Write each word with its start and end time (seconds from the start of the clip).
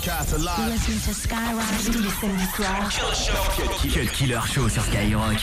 broadcast 0.00 0.38
live. 0.38 0.58
You're 0.58 0.68
listening 0.68 1.00
to 1.00 1.14
Skyrock 1.14 1.64
tous 1.84 1.98
les 1.98 2.10
samedis 2.10 2.48
soirs. 2.56 2.90
Cut 3.92 4.12
Killer 4.12 4.40
Show 4.46 4.68
sur 4.68 4.82
Skyrock. 4.82 5.36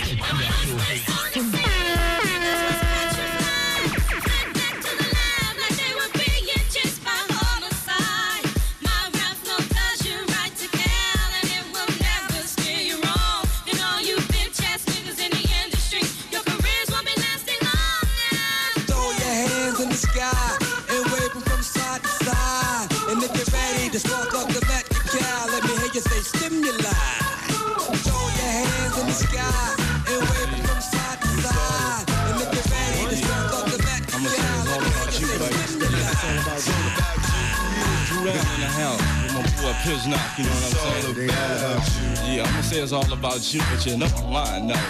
Piz 39.88 40.05
Knock, 40.05 40.20
you 40.38 40.44
know 40.44 40.52
what 40.52 41.00
I'm 41.00 41.82
saying? 41.82 42.36
Yeah, 42.36 42.44
I'm 42.44 42.52
gonna 42.52 42.64
say 42.64 42.82
it's 42.84 42.91
all 42.91 43.08
about 43.08 43.40
you, 43.54 43.62
but 43.72 43.86
you 43.86 43.96
know 43.96 44.12
I'm 44.20 44.34
lying 44.34 44.68
now. 44.68 44.84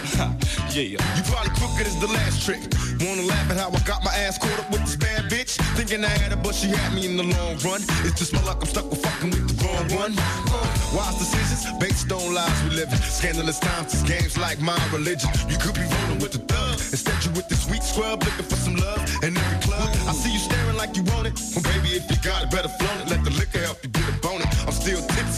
yeah. 0.73 0.97
You 0.97 1.21
probably 1.29 1.53
crooked 1.53 1.85
as 1.85 2.01
the 2.01 2.07
last 2.07 2.41
trick. 2.41 2.65
Wanna 3.05 3.21
laugh 3.29 3.45
at 3.51 3.57
how 3.57 3.69
I 3.69 3.79
got 3.85 4.03
my 4.03 4.09
ass 4.25 4.39
caught 4.39 4.57
up 4.57 4.71
with 4.71 4.81
this 4.81 4.95
bad 4.95 5.29
bitch? 5.29 5.61
Thinking 5.77 6.03
I 6.03 6.09
had 6.09 6.31
her, 6.31 6.41
but 6.41 6.55
she 6.55 6.69
had 6.69 6.95
me 6.95 7.05
in 7.05 7.15
the 7.15 7.29
long 7.29 7.57
run. 7.61 7.85
It's 8.09 8.17
just 8.17 8.33
my 8.33 8.41
luck, 8.41 8.57
I'm 8.61 8.65
stuck 8.65 8.89
with 8.89 9.05
fucking 9.05 9.29
with 9.29 9.45
the 9.45 9.65
wrong 9.69 9.85
one. 10.01 10.13
Uh, 10.17 10.65
wise 10.97 11.13
decisions 11.21 11.69
based 11.77 12.11
on 12.11 12.33
lies 12.33 12.57
we 12.63 12.71
live 12.71 12.89
in. 12.89 12.97
Scandalous 12.97 13.59
times, 13.59 13.93
these 13.93 14.09
games 14.09 14.35
like 14.35 14.59
my 14.61 14.81
religion. 14.91 15.29
You 15.47 15.59
could 15.61 15.75
be 15.75 15.85
rolling 15.85 16.25
with 16.25 16.31
the 16.31 16.41
thug. 16.49 16.73
Instead, 16.89 17.23
you 17.23 17.29
with 17.37 17.47
this 17.49 17.69
weak 17.69 17.83
scrub 17.83 18.23
looking 18.23 18.49
for 18.49 18.57
some 18.57 18.77
love 18.77 18.97
in 19.21 19.37
every 19.37 19.59
club. 19.61 19.93
I 20.09 20.13
see 20.13 20.33
you 20.33 20.39
staring 20.39 20.75
like 20.75 20.97
you 20.97 21.03
want 21.13 21.27
it. 21.29 21.37
Well, 21.53 21.61
baby, 21.69 22.01
if 22.01 22.09
you 22.09 22.17
got 22.25 22.41
it, 22.41 22.49
better 22.49 22.69
flaunt 22.81 23.05
it. 23.05 23.09
Let 23.13 23.21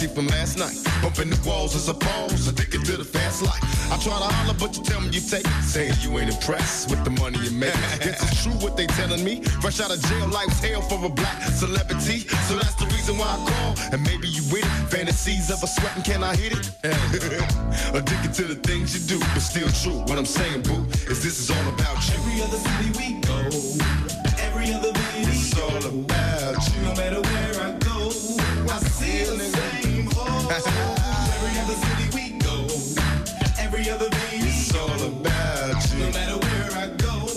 from 0.08 0.28
last 0.28 0.58
night. 0.58 0.78
Bumping 1.02 1.30
the 1.30 1.40
walls 1.48 1.76
as 1.76 1.90
a 1.90 1.94
pose, 1.94 2.48
addicted 2.48 2.86
to 2.86 2.96
the 2.96 3.04
fast 3.04 3.42
life. 3.42 3.64
I 3.92 3.98
try 3.98 4.16
to 4.18 4.32
holler, 4.32 4.56
but 4.60 4.78
you 4.78 4.84
tell 4.84 5.02
me 5.02 5.10
you 5.10 5.20
take 5.20 5.46
it. 5.46 5.64
Saying 5.64 5.94
you 6.02 6.18
ain't 6.20 6.32
impressed 6.32 6.90
with 6.90 7.04
the 7.04 7.10
money 7.10 7.40
you 7.40 7.52
make. 7.52 7.74
Guess 8.00 8.24
it's 8.24 8.44
true 8.44 8.54
what 8.64 8.78
they 8.78 8.88
telling 8.88 9.24
me. 9.24 9.42
Fresh 9.62 9.82
out 9.82 9.92
of 9.92 10.00
jail, 10.08 10.28
life's 10.28 10.64
hell 10.64 10.82
for 10.82 11.04
a 11.04 11.10
black 11.10 11.42
celebrity. 11.44 12.20
So 12.48 12.56
that's 12.56 12.76
the 12.76 12.86
reason 12.86 13.18
why 13.18 13.28
I 13.28 13.40
call. 13.52 13.76
And 13.92 14.04
maybe 14.04 14.28
you 14.30 14.44
with 14.54 14.64
it. 14.64 14.72
Fantasies 14.88 15.52
of 15.52 15.62
a 15.64 15.68
sweating, 15.68 16.04
can 16.04 16.24
I 16.24 16.36
hit 16.36 16.54
it? 16.54 16.72
Addicted 17.94 18.34
to 18.40 18.44
the 18.44 18.60
things 18.64 18.96
you 18.96 19.18
do, 19.18 19.20
but 19.34 19.42
still 19.42 19.70
true. 19.84 20.00
What 20.08 20.18
I'm 20.18 20.26
saying, 20.26 20.64
boo, 20.64 20.86
is 21.12 21.24
this 21.24 21.40
is 21.40 21.52
all 21.52 21.68
about 21.74 22.00
you. 22.08 22.16
Every 22.24 22.42
other 22.42 22.58
city 22.58 22.90
we 23.00 23.08
go, 23.22 23.40
every 24.48 24.72
other 24.72 24.94
baby 24.94 25.34
It's 25.34 25.60
all 25.60 25.84
about 25.84 26.56
you. 26.72 26.82
No 26.84 26.94
matter 26.96 27.29
every 30.52 31.60
other 31.62 31.78
city 31.78 32.10
we 32.16 32.40
go, 32.40 32.66
every 33.60 33.90
other 33.90 34.10
baby 34.10 34.50
It's 34.50 34.74
all 34.76 34.90
about 34.90 35.78
you. 35.94 36.00
No 36.00 36.12
matter 36.12 36.38
where 36.38 36.72
I 36.74 36.88
go, 36.98 37.30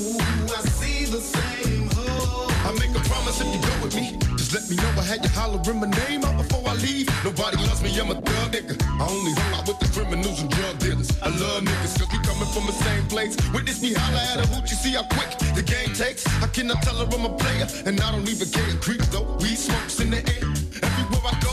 I 0.48 0.60
see 0.80 1.04
the 1.04 1.20
same 1.20 1.90
hole. 1.90 2.48
I 2.64 2.72
make 2.80 2.96
a 2.96 3.02
promise 3.08 3.40
if 3.40 3.48
you 3.52 3.60
go 3.60 3.84
with 3.84 3.94
me. 3.94 4.16
Just 4.36 4.54
let 4.54 4.64
me 4.70 4.76
know 4.76 4.88
I 4.98 5.04
had 5.04 5.22
you 5.22 5.30
hollering 5.30 5.80
my 5.80 5.90
name 6.08 6.24
out 6.24 6.38
before 6.38 6.62
I 6.66 6.74
leave. 6.74 7.08
Nobody 7.22 7.58
loves 7.58 7.82
me, 7.82 7.90
I'm 8.00 8.10
a 8.10 8.14
thug 8.14 8.52
nigga. 8.52 8.80
I 9.00 9.06
only 9.06 9.32
hang 9.32 9.54
out 9.60 9.68
with 9.68 9.78
the 9.80 9.88
criminals 9.92 10.40
and 10.40 10.50
drug 10.50 10.78
dealers. 10.78 11.10
I 11.20 11.28
love 11.28 11.64
niggas 11.64 11.98
cause 11.98 12.08
we 12.12 12.18
coming 12.24 12.48
from 12.48 12.64
the 12.66 12.72
same 12.72 13.04
place. 13.08 13.36
Witness 13.52 13.82
me 13.82 13.92
holler 13.92 14.24
at 14.32 14.40
a 14.40 14.46
hoot, 14.48 14.70
you 14.70 14.76
see 14.76 14.92
how 14.92 15.04
quick 15.04 15.36
the 15.54 15.62
game 15.62 15.92
takes. 15.92 16.24
I 16.42 16.46
cannot 16.48 16.80
tell 16.82 16.96
her 16.96 17.04
I'm 17.12 17.26
a 17.26 17.36
player, 17.36 17.66
and 17.84 18.00
I 18.00 18.10
don't 18.10 18.28
even 18.28 18.48
care. 18.48 18.72
Creep 18.80 19.02
though, 19.12 19.36
weed 19.40 19.58
smokes 19.58 20.00
in 20.00 20.10
the 20.10 20.24
air. 20.24 20.48
Everywhere 20.80 21.28
I 21.28 21.36
go, 21.44 21.52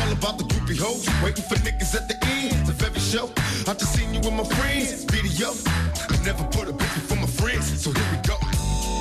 all 0.00 0.12
about 0.12 0.38
the 0.38 0.44
groupie 0.44 0.78
hoes. 0.78 1.06
Waiting 1.22 1.44
for 1.44 1.56
niggas 1.56 1.94
at 1.94 2.08
the 2.08 2.16
end 2.26 2.68
of 2.68 2.82
every 2.82 3.00
show. 3.00 3.30
I 3.68 3.74
just 3.74 3.94
seen 3.94 4.12
you 4.14 4.20
with 4.20 4.32
my 4.32 4.44
friends, 4.44 5.04
video. 5.04 5.50
I 6.10 6.16
never 6.24 6.44
put 6.44 6.68
a 6.68 6.72
bitch 6.72 6.94
before 6.94 7.18
my 7.18 7.26
friends, 7.26 7.66
so 7.82 7.92
here 7.92 8.08
we 8.12 8.18
go. 8.28 8.36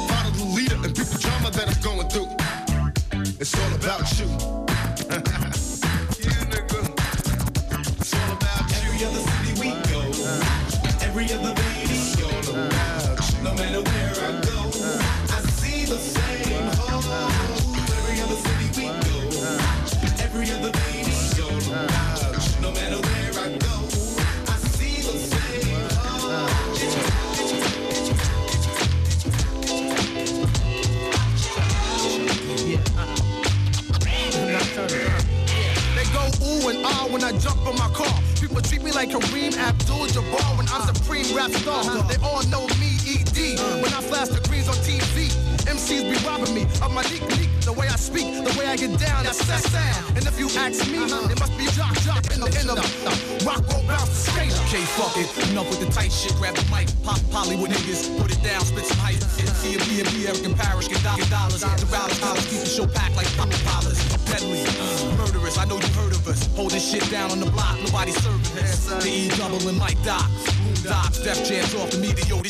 Follow 0.10 0.32
the 0.32 0.46
leader 0.56 0.76
and 0.76 0.96
people 0.96 1.20
drama 1.20 1.52
that 1.52 1.68
I'm 1.72 1.82
going 1.82 2.08
through. 2.10 2.30
It's 3.40 3.54
all 3.60 3.74
about 3.76 4.06
you. 4.20 4.26
yeah, 6.24 6.42
nigga. 6.52 6.80
It's 8.00 8.14
all 8.14 8.32
about 8.38 8.66
you. 8.72 8.78
Every 8.88 9.06
other 9.08 9.24
city 9.30 9.54
we 9.62 9.70
go, 9.92 10.02
every 11.06 11.26
other 11.36 11.54
baby 11.62 12.00
go. 12.22 12.30
No 13.44 13.54
matter 13.54 13.82
where 13.82 14.14
I 14.28 14.32
go, 14.42 14.60
I 15.36 15.40
see 15.58 15.86
the 15.86 15.98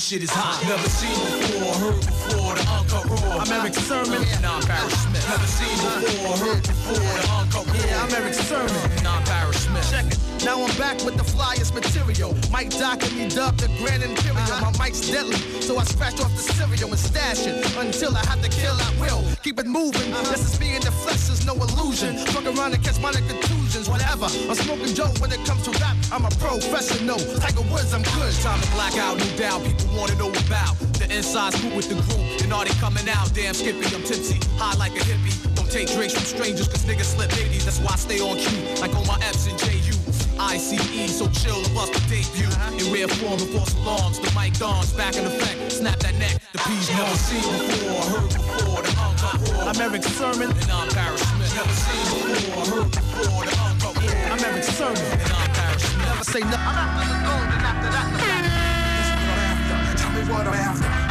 shit 0.06 0.22
is 0.22 0.30
hot. 0.30 0.62
Never 0.68 0.88
seen 0.88 1.10
before, 1.10 1.74
heard 1.82 2.00
before. 2.06 2.54
The 2.54 2.62
uncut 2.70 3.06
raw. 3.10 3.40
I'm 3.42 3.52
Erick 3.52 3.74
Sermon. 3.74 4.22
Non 4.44 4.62
Parrish 4.62 4.94
Smith. 4.94 5.15
Never 5.28 5.48
seen 5.48 5.74
before, 5.74 6.38
heard 6.38 6.62
before. 6.62 6.94
The 6.94 7.26
uncut 7.34 7.66
raw. 7.66 7.74
Yeah, 7.74 8.04
I'm 8.04 8.14
Erick 8.14 8.36
Sermon. 8.36 9.04
Non 9.04 9.24
Parrish 9.26 9.58
Smith. 9.58 9.90
Check 9.90 10.06
it. 10.06 10.20
Now 10.46 10.62
I'm 10.62 10.78
back 10.78 11.02
with 11.04 11.18
the 11.18 11.24
flyest 11.26 11.74
material. 11.74 12.38
Mike 12.52 12.70
Doc 12.78 13.02
and 13.02 13.18
me 13.18 13.28
dubbed 13.28 13.62
the 13.62 13.68
Grand 13.82 14.04
Imperial. 14.04 14.38
Uh-huh. 14.38 14.70
My 14.70 14.86
mic's 14.86 15.10
deadly, 15.10 15.38
so 15.66 15.80
I 15.80 15.84
scratch 15.86 16.22
off 16.22 16.30
the 16.30 16.46
cereal 16.54 16.90
and 16.94 17.00
stash 17.00 17.48
it 17.48 17.58
until 17.76 18.16
I 18.16 18.24
have 18.28 18.42
to 18.44 18.50
kill. 18.50 18.78
I 18.78 18.94
will 19.02 19.26
keep 19.42 19.58
it 19.58 19.66
moving. 19.66 20.14
Uh-huh. 20.14 20.30
This 20.30 20.46
is 20.46 20.60
me 20.60 20.76
in 20.76 20.82
the 20.82 20.92
flesh, 20.92 21.26
there's 21.26 21.44
no 21.44 21.56
illusion. 21.56 22.18
Fuck 22.30 22.46
around 22.46 22.76
and 22.76 22.84
catch 22.84 23.02
my 23.02 23.12
contusions, 23.12 23.90
whatever. 23.90 24.30
I'm 24.30 24.54
smoking 24.54 24.94
Joe 24.94 25.10
when 25.18 25.32
it 25.32 25.42
comes 25.44 25.64
to 25.66 25.72
rap. 25.82 25.98
I'm 26.12 26.26
a 26.26 26.30
professional. 26.38 27.18
Tiger 27.42 27.66
Woods, 27.74 27.98
I'm 27.98 28.04
good. 28.14 28.34
Time 28.46 28.62
to 28.62 28.70
black 28.78 28.94
out, 29.02 29.18
no 29.18 29.26
doubt. 29.42 29.66
People 29.66 29.90
wanna 29.98 30.14
know 30.22 30.30
about 30.30 30.78
the 31.02 31.10
inside 31.10 31.54
scoop 31.54 31.74
with 31.74 31.90
the 31.90 31.98
group. 32.06 32.25
And 32.46 32.54
are 32.54 32.64
they 32.64 32.78
coming 32.78 33.10
out? 33.10 33.34
Damn, 33.34 33.56
Skippy, 33.56 33.90
I'm 33.90 34.06
tipsy, 34.06 34.38
high 34.62 34.78
like 34.78 34.94
a 34.94 35.02
hippie. 35.02 35.34
Don't 35.56 35.66
take 35.66 35.90
drinks 35.90 36.14
from 36.14 36.30
strangers, 36.30 36.68
cause 36.68 36.86
niggas 36.86 37.18
slip 37.18 37.34
ladies. 37.42 37.66
That's 37.66 37.80
why 37.80 37.94
I 37.94 37.98
stay 37.98 38.22
on 38.22 38.38
cue, 38.38 38.62
like 38.78 38.94
on 38.94 39.02
my 39.08 39.18
F's 39.26 39.50
and 39.50 39.58
JU. 39.58 39.98
ICE, 40.38 41.10
so 41.10 41.26
chill 41.34 41.58
to 41.58 41.70
bust 41.74 41.98
the 41.98 42.02
debut. 42.06 42.46
In 42.78 42.94
rare 42.94 43.10
form 43.18 43.42
before 43.42 43.66
salons, 43.66 44.20
the 44.22 44.30
mic 44.38 44.54
dawns 44.62 44.94
back 44.94 45.18
in 45.18 45.26
effect. 45.26 45.72
Snap 45.72 45.98
that 46.06 46.14
neck, 46.22 46.38
the 46.54 46.62
P's 46.70 46.86
never 46.94 47.18
seen 47.18 47.42
before, 47.42 48.14
heard 48.14 48.30
before, 48.30 48.82
the 48.86 48.94
uncut 48.94 49.42
raw. 49.50 49.74
I'm 49.74 49.82
Erick 49.82 50.04
Sermon. 50.06 50.54
And 50.54 50.70
I'm 50.70 50.90
Parrish 50.94 51.26
Smith. 51.26 51.50
Never 51.50 51.74
seen 51.82 52.30
before, 52.30 52.66
heard 52.70 52.92
before, 52.94 53.42
the 53.42 53.58
uncut 53.58 53.98
raw. 53.98 54.34
I'm 54.38 54.42
Erick 54.46 54.70
Sermon. 54.70 55.02
And 55.02 55.34
I'm 55.34 55.50
Parrish 55.50 55.82
Smith. 55.82 56.14
Never 56.14 56.26
say 56.30 56.46
nothing. 56.46 56.62
I'm 56.62 56.78
after 56.78 57.10
the 57.10 57.18
gold 57.26 57.50
and 57.58 57.66
after 57.66 57.90
that 57.90 58.06
the 58.06 58.22
platinum. 58.22 59.98
Tell 59.98 60.14
me 60.14 60.22
what 60.30 60.46
I'm 60.46 60.54
after. 60.54 60.86
I'm 60.86 60.94
after 60.94 61.05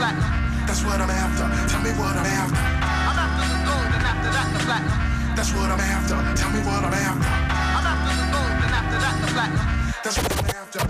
platinum. 0.00 0.24
That's 0.64 0.82
what 0.82 0.96
I'm 0.96 1.12
after. 1.12 1.44
Tell 1.68 1.82
me 1.84 1.92
what 2.00 2.16
I'm 2.16 2.24
after. 2.24 2.56
I'm 2.56 3.18
after 3.20 3.44
the 3.52 3.58
gold 3.68 3.90
and 3.92 4.04
after 4.10 4.30
that 4.32 4.48
the 4.56 4.60
platinum. 4.64 4.98
That's 5.36 5.52
what 5.52 5.68
I'm 5.68 5.82
after. 5.94 6.16
Tell 6.40 6.50
me 6.56 6.60
what 6.64 6.80
I'm 6.88 6.96
after. 6.96 7.28
I'm 7.76 7.86
after 7.92 8.12
the 8.16 8.26
gold 8.32 8.56
and 8.64 8.72
after 8.80 8.98
that 9.04 9.14
the 9.20 9.28
platinum. 9.36 9.66
That's 10.00 10.16
what 10.16 10.32
I'm 10.40 10.48
after. 10.56 10.80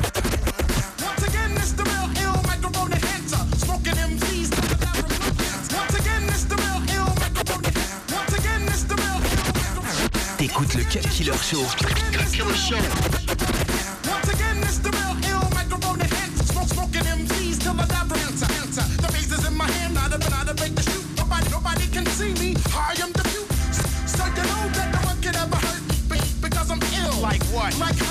Once 1.03 1.23
again, 1.27 1.51
it's 1.59 1.75
the 1.75 1.85
real 1.91 2.07
ill 2.23 2.39
microphone 2.47 2.91
enhancer. 2.95 3.43
Smoking 3.59 3.99
MCs. 3.99 4.49
Once 5.75 5.95
again, 5.99 6.23
it's 6.31 6.47
the 6.47 6.57
real 6.63 6.81
ill 6.95 7.11
microphone. 7.19 7.67
Once 8.15 8.35
again, 8.39 8.63
it's 8.71 8.85
the 8.87 8.95
real 8.95 9.19
ill 9.19 10.47
Écoute 10.47 10.75
le 10.79 10.85
Cut 10.87 11.07
Killer 11.11 11.41
Show. 11.43 11.67
Cut 12.15 12.31
Killer 12.31 12.55
Show. 12.55 12.83
Once 14.07 14.29
again, 14.31 14.59
it's 14.63 14.79
the 14.79 14.91
real 14.95 15.15
ill 15.35 15.45
microphone 15.59 15.99
ill. 27.79 28.10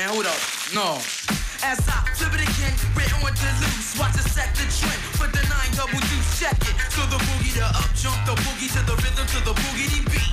Man, 0.00 0.08
hold 0.08 0.24
up, 0.24 0.40
no. 0.72 0.96
As 1.60 1.76
I 1.84 2.00
again, 2.40 2.72
we're 2.96 3.12
on 3.20 3.34
the 3.36 3.50
loose. 3.60 3.98
Watch 4.00 4.16
set 4.32 4.48
the 4.56 4.64
trend 4.72 5.00
the. 6.40 6.56
So 6.88 7.04
the 7.12 7.20
boogie 7.20 7.52
to 7.60 7.66
up 7.68 7.90
jump, 7.92 8.16
the 8.24 8.34
boogie 8.40 8.72
to 8.72 8.80
the 8.88 8.96
rhythm 8.96 9.26
to 9.28 9.38
the 9.44 9.52
boogity 9.52 10.00
beat. 10.08 10.32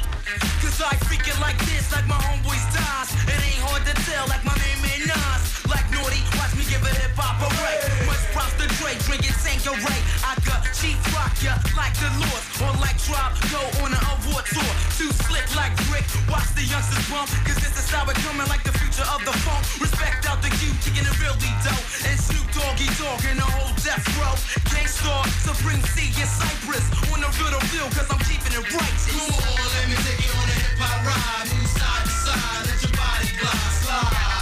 Cause 0.64 0.80
I 0.80 0.96
freak 1.08 1.28
it 1.28 1.40
like 1.42 1.60
this, 1.68 1.92
like 1.92 2.08
my 2.08 2.16
homeboy 2.16 2.60
Styles. 2.72 3.12
It 3.28 3.40
ain't 3.44 3.64
hard 3.68 3.84
to 3.84 3.94
tell, 4.08 4.26
like 4.28 4.44
my 4.46 4.56
name 4.56 4.80
ain't 4.88 5.08
Nas. 5.12 5.44
Like 5.68 5.88
Naughty, 5.92 6.24
watch 6.40 6.56
me 6.56 6.64
give 6.64 6.84
hip 6.88 7.12
hop 7.20 7.44
a 7.44 7.50
ray. 7.60 7.97
Much 8.18 8.34
props 8.34 8.58
to 8.58 8.66
Dre, 8.82 8.98
drinking 9.06 9.38
Tanqueray. 9.46 10.02
I 10.26 10.34
got 10.42 10.66
cheap 10.74 10.98
rock 11.14 11.38
ya 11.38 11.54
like 11.78 11.94
the 12.02 12.10
Lord, 12.18 12.42
or 12.66 12.74
like 12.82 12.98
Drop, 13.06 13.38
go 13.54 13.62
on 13.86 13.94
an 13.94 14.02
award 14.18 14.42
tour. 14.50 14.74
Too 14.98 15.14
slick 15.30 15.46
like 15.54 15.78
Rick, 15.94 16.02
watch 16.26 16.50
the 16.58 16.66
youngsters 16.66 17.06
bump. 17.14 17.30
Cause 17.46 17.62
this 17.62 17.78
is 17.78 17.86
how 17.94 18.10
it 18.10 18.18
coming 18.26 18.50
like 18.50 18.66
the 18.66 18.74
future 18.74 19.06
of 19.14 19.22
the 19.22 19.34
funk. 19.46 19.62
Respect 19.78 20.26
out 20.26 20.42
the 20.42 20.50
Q, 20.50 20.74
kicking 20.82 21.06
it 21.06 21.18
really 21.22 21.52
dope. 21.62 21.86
And 22.10 22.18
Snoop 22.18 22.50
Doggy 22.58 22.90
Dogg 22.98 23.22
and 23.30 23.38
the 23.38 23.46
whole 23.46 23.70
death 23.86 24.02
row. 24.18 24.34
Gang 24.74 24.90
Starr, 24.90 25.22
Supreme 25.46 25.84
C, 25.94 26.10
and 26.18 26.26
Cypress. 26.26 26.90
On 27.14 27.22
the 27.22 27.30
real 27.38 27.62
deal, 27.70 27.86
cause 27.94 28.10
I'm 28.10 28.22
keeping 28.26 28.50
it 28.50 28.66
righteous. 28.66 29.14
Come 29.14 29.30
on, 29.30 29.62
let 29.78 29.94
me 29.94 29.98
take 30.02 30.26
you 30.26 30.34
on 30.34 30.50
a 30.50 30.58
hip 30.58 30.82
hop 30.82 31.06
ride. 31.06 31.46
Move 31.54 31.70
side 31.70 32.02
to 32.02 32.14
side, 32.26 32.66
let 32.66 32.82
your 32.82 32.94
body 32.98 33.30
glide. 33.38 33.74
Slide, 33.78 34.37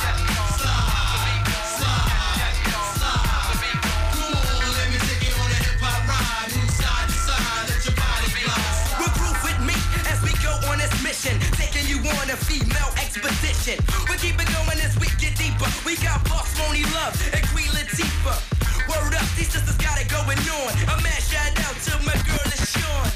on 11.16 11.40
this 11.40 11.40
mission. 11.40 11.40
Taking 11.56 11.88
you 11.88 11.98
on 11.98 12.30
a 12.30 12.36
female 12.36 12.92
expedition. 12.98 13.80
We 14.10 14.18
keep 14.18 14.36
it 14.36 14.50
going 14.52 14.80
as 14.80 14.98
we 15.00 15.08
get 15.20 15.36
deeper. 15.38 15.70
We 15.86 15.96
got 15.98 16.24
Boss 16.28 16.58
Love 16.60 17.16
and 17.34 17.46
Queen 17.50 17.70
Latifah. 17.72 18.40
Word 18.88 19.16
up, 19.16 19.28
these 19.36 19.50
sisters 19.50 19.78
got 19.78 20.00
it 20.00 20.10
going 20.10 20.38
on. 20.38 20.72
A 20.90 21.22
shout 21.22 21.56
out 21.66 21.76
to 21.88 21.94
my 22.04 22.16
girl, 22.28 22.52
Sean. 22.56 23.08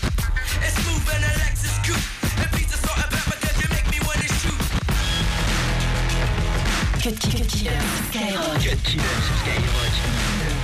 It's 0.64 0.78
and 1.14 1.26
Alexis. 1.26 1.80
Cut 7.00 7.16
Skyrock. 8.12 8.64
Cut 8.64 8.84
Killer 8.84 9.20
Skyrock. 9.44 10.59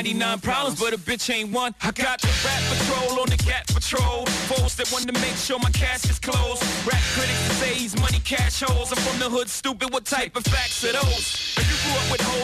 99 0.00 0.40
problems, 0.40 0.80
but 0.80 0.94
a 0.94 0.96
bitch 0.96 1.28
ain't 1.28 1.52
one. 1.52 1.74
I 1.82 1.90
got 1.90 2.22
the 2.22 2.28
rap 2.42 2.62
patrol 2.72 3.20
on 3.20 3.28
the 3.28 3.36
cat 3.36 3.66
patrol. 3.66 4.24
Foes 4.48 4.74
that 4.76 4.90
want 4.90 5.06
to 5.06 5.12
make 5.20 5.36
sure 5.36 5.58
my 5.58 5.68
cash 5.72 6.08
is 6.08 6.18
closed. 6.18 6.62
Rap 6.86 7.02
critics 7.12 7.38
say 7.60 7.74
he's 7.74 7.94
money 8.00 8.18
cash 8.20 8.62
holes. 8.62 8.90
I'm 8.92 8.96
from 8.96 9.18
the 9.18 9.28
hood, 9.28 9.50
stupid. 9.50 9.92
What 9.92 10.06
type 10.06 10.36
of 10.36 10.44
facts 10.44 10.82
are 10.84 10.92
those? 10.92 11.49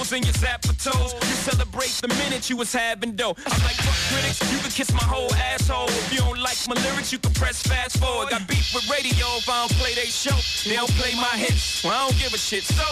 If 0.06 0.12
you 0.12 0.19
grew 0.19 0.23
up 0.23 0.23
holes 0.23 0.23
in 0.23 0.23
your 0.23 0.35
zapper 0.35 0.75
toes, 0.82 1.14
you 1.14 1.35
celebrate 1.37 1.91
the 2.03 2.08
minute 2.08 2.49
you 2.50 2.56
was 2.56 2.73
having 2.73 3.17
dough. 3.17 3.35
I'm 3.47 3.62
like, 3.62 3.76
fuck 3.76 3.97
critics, 4.12 4.41
you 4.53 4.58
can 4.58 4.70
kiss 4.70 4.93
my 4.93 5.03
whole 5.03 5.32
asshole. 5.35 5.88
If 5.88 6.12
you 6.12 6.19
don't 6.19 6.38
like 6.38 6.58
my 6.69 6.75
lyrics, 6.82 7.12
you 7.12 7.19
can 7.19 7.32
press 7.35 7.62
fast 7.62 7.99
forward. 7.99 8.31
Got 8.31 8.47
beef 8.47 8.75
with 8.75 8.88
radio 8.91 9.26
if 9.38 9.49
I 9.49 9.67
don't 9.67 9.73
play 9.79 9.94
they 9.94 10.11
show. 10.11 10.37
They 10.69 10.76
don't 10.76 10.91
play 10.93 11.14
my 11.14 11.37
hits, 11.37 11.82
well, 11.85 11.94
I 11.94 12.08
don't 12.08 12.19
give 12.19 12.35
a 12.35 12.38
shit. 12.38 12.64
So, 12.64 12.87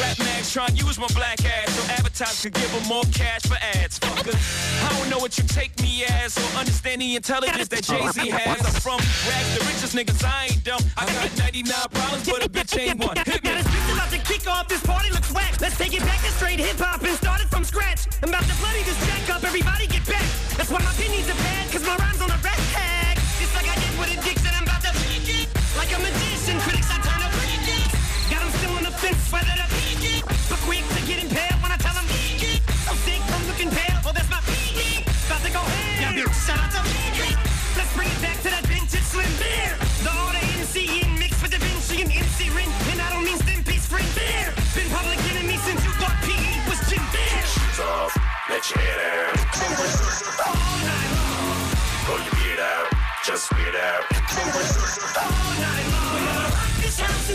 rap 0.00 0.18
mags 0.18 0.52
trying 0.52 0.76
to 0.76 0.84
use 0.84 0.98
my 0.98 1.08
black 1.14 1.44
ass 1.44 1.72
so 1.72 1.82
advertisers 1.92 2.42
could 2.42 2.54
give 2.54 2.72
them 2.72 2.86
more 2.88 3.04
cash 3.12 3.42
for 3.42 3.58
ads. 3.76 3.98
Fuckers, 3.98 4.38
I 4.84 4.88
don't 4.96 5.10
know 5.10 5.18
what 5.18 5.36
you 5.38 5.44
take 5.44 5.78
me 5.82 6.04
as 6.04 6.36
or 6.38 6.58
understand 6.58 7.00
the 7.00 7.16
intelligence 7.16 7.68
that 7.68 7.84
Jay-Z 7.84 8.28
has. 8.38 8.60
I'm 8.64 8.80
from 8.80 9.00
rags 9.28 9.50
the 9.58 9.64
richest 9.66 9.94
niggas, 9.96 10.24
I 10.24 10.46
ain't 10.52 10.64
dumb. 10.64 10.82
I 10.96 11.06
got 11.06 11.36
99 11.38 11.74
problems, 11.90 12.28
but 12.28 12.44
a 12.44 12.48
bitch 12.48 12.78
ain't 12.78 12.98
one. 12.98 13.16
Hit 13.16 13.42
me. 13.44 13.50
Now 13.50 13.56
this 13.56 13.66
bitch 13.68 13.92
about 13.92 14.10
to 14.10 14.18
kick 14.18 14.46
off, 14.48 14.68
this 14.68 14.82
party 14.86 15.10
looks 15.10 15.30
whack. 15.32 15.60
Let's 15.60 15.76
take 15.76 15.92
it 15.94 16.00
back 16.00 16.20
to 16.22 16.29
straight 16.36 16.60
hip 16.60 16.78
hop 16.78 17.02
and 17.02 17.16
start 17.16 17.40
it 17.40 17.48
from 17.48 17.64
scratch. 17.64 18.06
I'm 18.22 18.28
about 18.28 18.44
to 18.44 18.56
bloody 18.62 18.82
this 18.82 18.98
jack 19.06 19.30
up, 19.30 19.42
everybody 19.42 19.86
get 19.86 20.04
back. 20.06 20.26
That's 20.56 20.70
why 20.70 20.80
my 20.82 20.92
pin 20.94 21.10
needs 21.10 21.28
a 21.28 21.36
pad, 21.36 21.72
cause 21.72 21.84
my 21.86 21.96
rhymes 21.96 22.20
on 22.20 22.30
a 22.30 22.38
rat 22.44 22.60
tag. 22.74 23.18
It's 23.42 23.54
like 23.54 23.68
I 23.68 23.76
did 23.80 23.92
with 23.98 24.10
addiction, 24.14 24.52
I'm 24.54 24.64
about 24.64 24.82
to 24.86 24.92
break 25.02 25.26
it. 25.26 25.46
like 25.76 25.90
a 25.92 25.98
magician. 25.98 26.56
Critics, 26.66 26.90
I 26.90 26.98
turn 27.02 27.20
up 27.24 27.32
Got 28.30 28.42
'em 28.46 28.50
still 28.58 28.74
on 28.78 28.84
the 28.84 28.94
fence, 29.02 29.24
whether 29.32 29.54
the 29.58 29.66
but 30.50 30.60
quick 30.66 30.84
to 30.96 31.00
get 31.06 31.18
impaled 31.24 31.58
when 31.62 31.72
I 31.72 31.78
tell 31.78 31.96
'em 31.98 32.06
So 32.86 32.92
sick 33.06 33.22
from 33.30 33.42
looking 33.48 33.70
pale, 33.70 33.98
well 34.04 34.14
that's 34.14 34.30
my 34.30 34.40
about 35.26 35.42
to 35.46 35.50
go 35.50 35.62
ham. 35.62 36.14
Shout 36.46 36.58
out 36.58 36.70
to 36.74 36.80
Let's 37.78 37.92
bring 37.94 38.08
it 38.08 38.20
back 38.22 38.36
to 38.42 38.50
that 38.50 38.69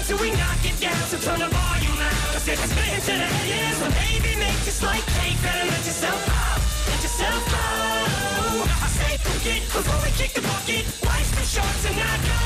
until 0.05 0.21
we 0.21 0.29
knock 0.37 0.61
it 0.61 0.77
down. 0.79 0.93
So 1.09 1.17
turn 1.17 1.39
the 1.39 1.49
volume 1.49 1.97
out. 1.97 2.13
Cause 2.29 2.47
it's 2.47 2.61
spitting 2.61 3.01
to 3.09 3.13
the 3.17 3.29
ears. 3.49 3.77
When 3.81 3.89
baby 3.97 4.37
makes 4.37 4.69
it 4.69 4.77
like 4.85 5.01
cake, 5.17 5.41
better 5.41 5.65
let 5.65 5.81
yourself 5.81 6.21
go. 6.29 6.37
Let 6.93 7.01
yourself 7.01 7.41
go. 7.49 8.69
I 8.69 8.87
say 8.93 9.17
forget 9.17 9.65
before 9.65 9.97
we 10.05 10.13
kick 10.13 10.37
the 10.37 10.45
bucket. 10.45 10.85
Life's 11.01 11.33
too 11.33 11.57
short 11.57 11.73
to 11.73 11.89
not 11.97 12.21
go. 12.21 12.37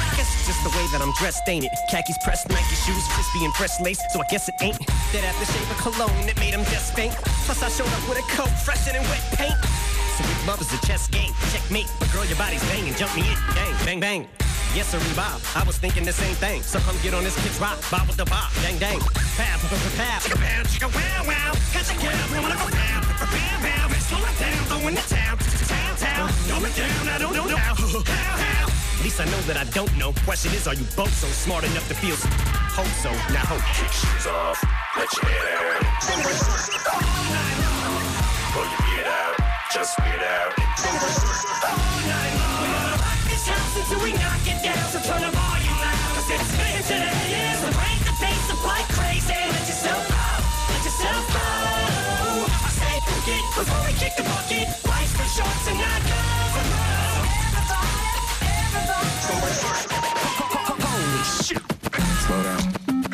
I 0.00 0.16
guess 0.16 0.30
it's 0.32 0.46
just 0.48 0.62
the 0.64 0.72
way 0.72 0.88
that 0.96 1.00
I'm 1.04 1.12
dressed, 1.20 1.44
ain't 1.48 1.64
it? 1.64 1.72
Khakis 1.90 2.16
pressed, 2.24 2.48
Nike 2.48 2.76
shoes, 2.80 3.04
crispy 3.12 3.44
and 3.44 3.52
fresh 3.54 3.78
lace, 3.80 4.00
so 4.08 4.20
I 4.20 4.24
guess 4.30 4.48
it 4.48 4.54
ain't 4.62 4.78
that 5.12 5.24
aftershave 5.28 5.68
of 5.68 5.76
cologne 5.84 6.26
that 6.26 6.40
made 6.40 6.54
him 6.54 6.64
just 6.72 6.94
faint. 6.94 7.12
Plus 7.44 7.62
I 7.62 7.68
showed 7.68 7.92
up 7.92 8.08
with 8.08 8.18
a 8.18 8.26
coat 8.32 8.52
fresher 8.64 8.92
than 8.92 9.02
wet 9.04 9.20
paint. 9.36 9.56
So 10.16 10.24
big 10.24 10.46
love 10.46 10.60
is 10.60 10.72
a 10.72 10.80
chess 10.86 11.08
game, 11.08 11.32
checkmate. 11.52 11.90
But 11.98 12.12
girl, 12.12 12.24
your 12.24 12.36
body's 12.36 12.62
banging, 12.70 12.94
jump 12.94 13.14
me 13.14 13.22
in, 13.22 13.36
bang, 13.54 13.74
bang, 13.84 14.00
bang. 14.00 14.28
Yes, 14.74 14.86
sir, 14.86 15.00
Bob. 15.16 15.40
I 15.56 15.64
was 15.64 15.78
thinking 15.78 16.04
the 16.04 16.12
same 16.12 16.34
thing. 16.36 16.62
So 16.62 16.78
come 16.80 16.94
get 17.02 17.12
on 17.12 17.24
this 17.24 17.34
kid's 17.42 17.58
rock. 17.58 17.82
Bob 17.90 18.06
with 18.06 18.16
the 18.16 18.24
bob. 18.24 18.52
Dang, 18.62 18.78
dang. 18.78 19.00
Pab, 19.34 19.58
pab. 19.98 20.22
Chicka, 20.22 20.38
pow, 20.38 20.62
chicka, 20.70 20.88
wow, 20.94 21.26
wow. 21.26 21.52
Catch 21.74 21.90
a 21.90 21.98
cab. 21.98 22.14
Wanna 22.30 22.54
go 22.54 22.70
down. 22.70 23.02
Bam, 23.18 23.62
bam. 23.66 23.90
Slow 23.98 24.22
it 24.22 24.38
down. 24.38 24.62
Going 24.70 24.94
to 24.94 25.02
town. 25.10 25.38
Town, 25.66 25.96
town. 25.96 26.30
Going 26.46 26.72
down. 26.72 27.08
I 27.08 27.18
don't 27.18 27.34
know 27.34 27.46
now. 27.46 27.74
How, 27.74 28.38
how? 28.38 28.70
At 29.00 29.04
least 29.04 29.18
I 29.18 29.24
know 29.24 29.40
that 29.48 29.56
I 29.56 29.64
don't 29.72 29.96
know. 29.96 30.12
Question 30.28 30.52
is, 30.52 30.68
are 30.68 30.74
you 30.74 30.84
both 30.94 31.14
so 31.14 31.26
smart 31.28 31.64
enough 31.64 31.88
to 31.88 31.94
feel 31.94 32.14
so? 32.16 32.28
Hope 32.76 32.86
so. 33.00 33.10
Now 33.32 33.48
hope. 33.48 33.64
Kick 33.74 33.90
shoes 33.90 34.26
off, 34.26 34.62
let 34.94 35.08
your 35.16 35.24
head 35.24 35.56
out. 35.56 35.80
Pull 38.52 38.66
your 38.68 38.78
beard 38.84 39.06
out, 39.08 39.39
just 39.72 39.96
weird 40.00 40.18
out. 40.18 40.50
This 43.30 43.46
house 43.46 43.76
until 43.78 44.02
we 44.02 44.12
knock 44.18 44.42
it 44.42 44.58
down. 44.66 44.82
So 44.90 44.98
turn 44.98 45.22
the 45.22 45.30
volume 45.30 45.78
loud. 45.78 46.10
Cause 46.18 46.26
it's 46.26 46.50
into 46.58 46.98
the 46.98 47.12
ears. 47.30 47.58
So 47.62 47.70
break 47.78 48.00
the 48.02 48.14
bass 48.18 48.50
and 48.50 48.58
play 48.66 48.82
crazy. 48.98 49.30
Let 49.30 49.62
yourself 49.70 50.02
go. 50.10 50.26
Let 50.74 50.82
yourself 50.82 51.22
go. 51.30 51.46
I 52.50 52.70
say 52.74 52.98
forget 53.06 53.42
before 53.54 53.82
we 53.86 53.92
kick 53.94 54.14
the 54.18 54.26
bucket. 54.26 54.66
Life's 54.90 55.14
for 55.14 55.28
shorts 55.38 55.66
and 55.70 55.78
not 55.78 56.02
go. 56.02 56.18
Holy 60.82 61.22
shit. 61.46 61.62
Slow 62.26 62.42
down. 62.42 62.62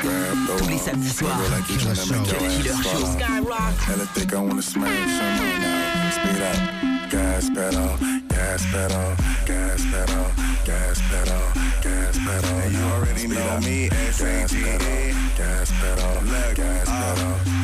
Grab 0.01 0.37
the 0.49 0.57
Tous 0.57 0.69
les 0.71 0.79
samedis 0.79 1.13
soirs, 1.13 1.51
like 1.53 1.69
you 1.69 1.77
tryna 1.77 2.01
make 2.17 2.33
your 2.33 2.41
Killer 2.41 2.73
ass 2.73 2.83
Show. 2.83 2.97
fall 2.97 3.05
off. 3.05 3.21
Skyrock. 3.21 3.75
Hella 3.85 4.07
thick, 4.15 4.33
I 4.33 4.41
wanna 4.41 4.63
smash 4.63 5.11
some 5.21 5.86
Speed 6.27 6.43
up. 6.43 7.11
Gas 7.11 7.51
pedal, 7.51 7.97
gas 8.29 8.67
pedal, 8.73 9.15
gas 9.47 9.83
pedal, 9.93 10.27
gas 10.65 11.01
pedal, 11.09 11.53
gas 11.83 12.19
pedal. 12.19 12.59
And 12.59 12.73
you 12.75 12.83
already 12.83 13.27
know 13.29 13.61
me, 13.61 13.89
S-A-G-E. 13.91 15.15
Gas 15.37 15.71
pedal, 15.81 16.55
gas 16.57 16.89
pedal. 16.89 17.53
Uh, 17.53 17.56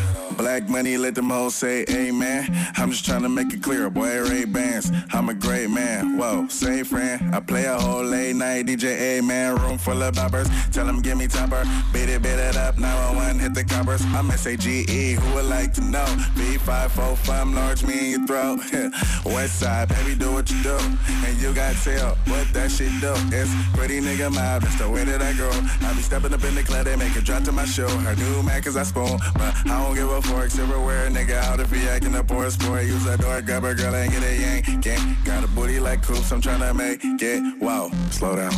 Black 0.43 0.69
money, 0.69 0.97
let 0.97 1.15
them 1.15 1.31
hoes 1.31 1.55
say 1.55 1.85
amen. 1.89 2.49
I'm 2.77 2.91
just 2.91 3.05
trying 3.05 3.23
to 3.23 3.29
make 3.29 3.53
it 3.53 3.63
clear, 3.63 3.89
boy, 3.89 4.23
Ray 4.23 4.45
Bans. 4.45 4.91
I'm 5.13 5.29
a 5.29 5.35
great 5.35 5.71
man, 5.71 6.19
whoa, 6.19 6.49
say 6.49 6.83
friend. 6.83 7.33
I 7.33 7.39
play 7.39 7.67
a 7.67 7.79
whole 7.79 8.03
late 8.03 8.35
night 8.35 8.67
DJ, 8.67 9.19
amen. 9.19 9.55
Room 9.59 9.79
full 9.79 10.03
of 10.03 10.17
boppers, 10.17 10.49
tell 10.73 10.85
them 10.85 11.01
give 11.01 11.17
me 11.17 11.29
topper. 11.29 11.63
Beat 11.93 12.09
it, 12.09 12.23
beat 12.23 12.31
it 12.31 12.57
up, 12.57 12.77
911, 12.77 13.39
hit 13.39 13.55
the 13.55 13.63
coppers. 13.63 14.03
I'm 14.07 14.29
S-A-G-E, 14.33 15.13
who 15.13 15.35
would 15.37 15.45
like 15.45 15.75
to 15.75 15.81
know? 15.81 16.05
B545, 16.35 17.55
large 17.55 17.85
me 17.85 18.07
in 18.07 18.11
your 18.11 18.27
throat. 18.27 18.59
West 19.25 19.61
side, 19.61 19.91
baby, 19.91 20.17
do 20.17 20.33
what 20.33 20.51
you 20.51 20.61
do. 20.65 20.77
And 21.25 21.41
you 21.41 21.55
got 21.55 21.77
tell 21.77 22.17
what 22.27 22.53
that 22.53 22.73
shit 22.73 22.91
do. 23.01 23.15
It's 23.31 23.53
pretty 23.75 24.01
nigga 24.01 24.35
mob, 24.35 24.63
that's 24.63 24.77
the 24.77 24.91
way 24.91 25.05
that 25.05 25.23
I 25.23 25.35
go. 25.35 25.51
I 25.87 25.95
be 25.95 26.03
stepping 26.03 26.35
up 26.35 26.43
in 26.43 26.57
the 26.57 26.65
club, 26.65 26.87
they 26.87 26.97
make 26.97 27.15
it 27.15 27.23
drop 27.23 27.45
to 27.45 27.53
my 27.53 27.65
show. 27.65 27.89
Her 27.89 28.17
new 28.17 28.43
Mac 28.43 28.67
is 28.67 28.77
I 28.77 28.83
spoon, 28.83 29.19
but 29.35 29.55
I 29.71 29.87
don't 29.87 29.95
give 29.95 30.11
a 30.11 30.21
fork, 30.33 30.51
silverware, 30.51 31.11
nigga 31.11 31.37
out 31.49 31.61
if 31.61 31.71
he 31.71 31.87
acting 31.89 32.15
a 32.15 32.51
sport. 32.51 32.85
Use 32.85 33.05
that 33.05 33.21
door, 33.21 33.41
grab 33.43 33.65
a 33.65 33.75
girl 33.75 33.95
and 33.95 34.11
get 34.11 34.23
a 34.23 34.35
yank. 34.37 34.83
Gang. 34.83 35.17
Got 35.25 35.45
a 35.45 35.49
booty 35.49 35.79
like 35.81 36.03
coops, 36.03 36.33
I'm 36.33 36.41
tryna 36.41 36.75
make 36.75 37.01
it. 37.05 37.43
Wow, 37.61 37.91
slow 38.11 38.37
down, 38.37 38.53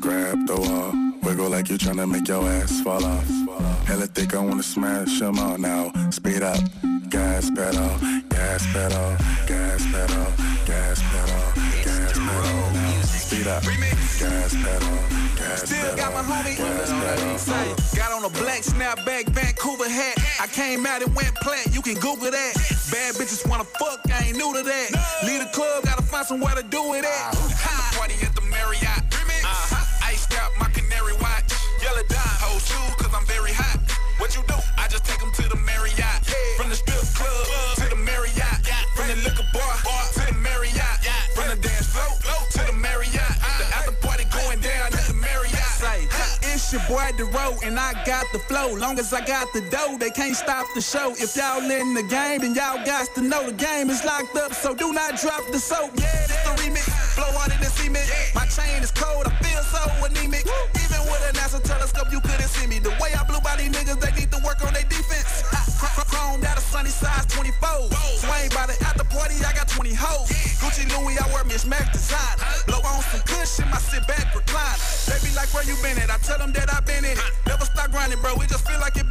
grab 0.00 0.46
the 0.46 0.56
wall. 0.56 0.92
Wiggle 1.22 1.50
like 1.50 1.68
you 1.68 1.78
tryna 1.78 2.08
make 2.10 2.28
your 2.28 2.48
ass 2.48 2.80
fall 2.82 3.04
off. 3.04 3.28
Hella 3.86 4.06
thick, 4.06 4.34
I 4.34 4.40
wanna 4.40 4.62
smash 4.62 5.18
them 5.18 5.38
all 5.38 5.58
now. 5.58 5.92
Speed 6.10 6.42
up, 6.42 6.60
gas 7.08 7.50
pedal, 7.50 7.90
gas 8.28 8.62
pedal, 8.72 9.16
gas 9.46 9.82
pedal, 9.92 10.26
gas 10.66 11.00
pedal, 11.12 11.52
gas 11.84 12.12
pedal. 12.12 12.85
Now 13.26 13.32
speed 13.32 13.48
up, 13.48 13.62
gas 13.64 14.54
pedal, 14.54 14.88
gas 15.34 15.66
pedal. 15.66 15.66
Still 15.66 15.96
got 15.96 16.14
my 16.14 16.22
homie. 16.22 16.56
Gas 16.56 16.90
pedal. 16.92 17.38
Say, 17.38 17.98
got 17.98 18.12
on 18.12 18.24
a 18.24 18.30
black 18.38 18.62
snapback 18.62 19.26
Vancouver 19.30 19.88
hat. 19.88 20.14
I 20.40 20.46
came 20.46 20.86
out 20.86 21.02
and 21.02 21.12
went 21.16 21.34
plat. 21.42 21.74
You 21.74 21.82
can 21.82 21.94
Google 21.94 22.30
that. 22.30 22.54
Bad 22.92 23.16
bitches 23.16 23.42
wanna 23.48 23.64
fuck. 23.64 23.98
I 24.12 24.28
ain't 24.28 24.36
new 24.36 24.54
to 24.54 24.62
that. 24.62 24.90
Leave 25.26 25.40
the 25.40 25.50
club, 25.52 25.82
gotta 25.82 26.02
find 26.02 26.24
somewhere 26.24 26.54
to 26.54 26.62
do 26.62 26.94
it 26.94 27.04
at. 27.04 27.34
Ha. 27.34 27.98
Party 27.98 28.14
at 28.22 28.32
the 28.36 28.42
Marriott. 28.42 29.02
Uh-huh. 29.10 30.06
Iced 30.06 30.32
out 30.38 30.52
my 30.60 30.68
canary 30.70 31.14
watch. 31.18 31.50
Yellow 31.82 32.06
dime. 32.08 32.38
Whole 32.46 32.60
shoes, 32.60 32.94
cause 32.94 33.12
I'm 33.12 33.26
very 33.26 33.50
hot. 33.52 33.82
What 34.18 34.36
you 34.36 34.42
do? 34.46 34.54
I 34.78 34.86
just 34.86 35.04
take 35.04 35.18
them 35.18 35.32
to 35.32 35.48
the 35.48 35.56
Marriott. 35.66 36.25
Boy 46.88 47.10
the 47.16 47.24
road 47.26 47.58
and 47.62 47.78
I 47.78 47.92
got 48.04 48.26
the 48.32 48.38
flow. 48.38 48.74
Long 48.74 48.98
as 48.98 49.12
I 49.12 49.24
got 49.24 49.52
the 49.52 49.60
dough, 49.70 49.96
they 49.98 50.10
can't 50.10 50.36
stop 50.36 50.66
the 50.74 50.80
show. 50.80 51.12
If 51.18 51.36
y'all 51.36 51.62
in 51.62 51.94
the 51.94 52.02
game, 52.02 52.40
then 52.40 52.54
y'all 52.54 52.84
got 52.84 53.14
to 53.14 53.20
know 53.20 53.46
the 53.46 53.52
game 53.52 53.90
is 53.90 54.04
locked 54.04 54.36
up, 54.36 54.52
so 54.54 54.74
do 54.74 54.92
not 54.92 55.20
drop 55.20 55.42
the 55.52 55.58
soap. 55.58 55.90
Yeah, 55.96 56.26
this 56.26 56.42
the 56.44 56.52
remix. 56.62 56.86
Blow 57.16 57.26
out 57.38 57.52
in 57.52 57.60
the 57.60 57.70
cement. 57.70 58.08
My 58.34 58.46
chain 58.46 58.82
is 58.82 58.90
cold, 58.90 59.26
I 59.26 59.34
feel 59.42 59.62
so 59.62 59.82
anemic. 60.04 60.46
Even 60.82 61.00
with 61.10 61.22
a 61.30 61.32
NASA 61.34 61.62
telescope, 61.62 62.08
you 62.12 62.20
couldn't 62.20 62.48
see 62.48 62.66
me. 62.66 62.78
The 62.78 62.90
way 63.00 63.12
I 63.14 63.24
blew 63.24 63.40
by 63.40 63.56
these 63.56 63.70
niggas, 63.70 64.00
they 64.00 64.12
need 64.18 64.25
you 75.66 75.76
been 75.82 75.98
at? 75.98 76.10
I 76.10 76.18
tell 76.18 76.38
them 76.38 76.52
that 76.52 76.72
I 76.72 76.80
been 76.80 77.04
in 77.04 77.18
it. 77.18 77.32
Never 77.46 77.64
stop 77.64 77.90
grinding, 77.90 78.20
bro. 78.20 78.34
We 78.38 78.46
just 78.46 78.66
feel 78.66 78.78
like 78.80 78.96
it 78.96 79.05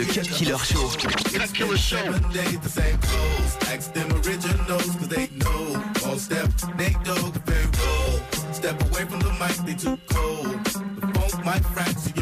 le 0.00 0.06
Cut 0.06 0.28
Killer 0.30 0.58
Show. 0.58 0.88
Seven 1.76 2.22
days, 2.32 2.58
the 2.60 2.68
same 2.68 2.98
clothes. 2.98 3.56
Ask 3.72 3.92
them 3.92 4.10
originals, 4.12 4.96
cause 4.96 5.08
they 5.08 5.28
know. 5.42 5.82
All 6.06 6.16
step, 6.16 6.48
Nate 6.78 7.02
Dogg, 7.04 7.34
very 7.44 7.66
roll. 7.80 8.20
Step 8.52 8.80
away 8.82 9.04
from 9.04 9.20
the 9.20 9.32
mic, 9.40 9.56
they 9.66 9.74
too 9.74 9.98
cold. 10.08 10.64
The 10.64 11.06
funk 11.14 11.44
might 11.44 11.64
fracture 11.74 12.19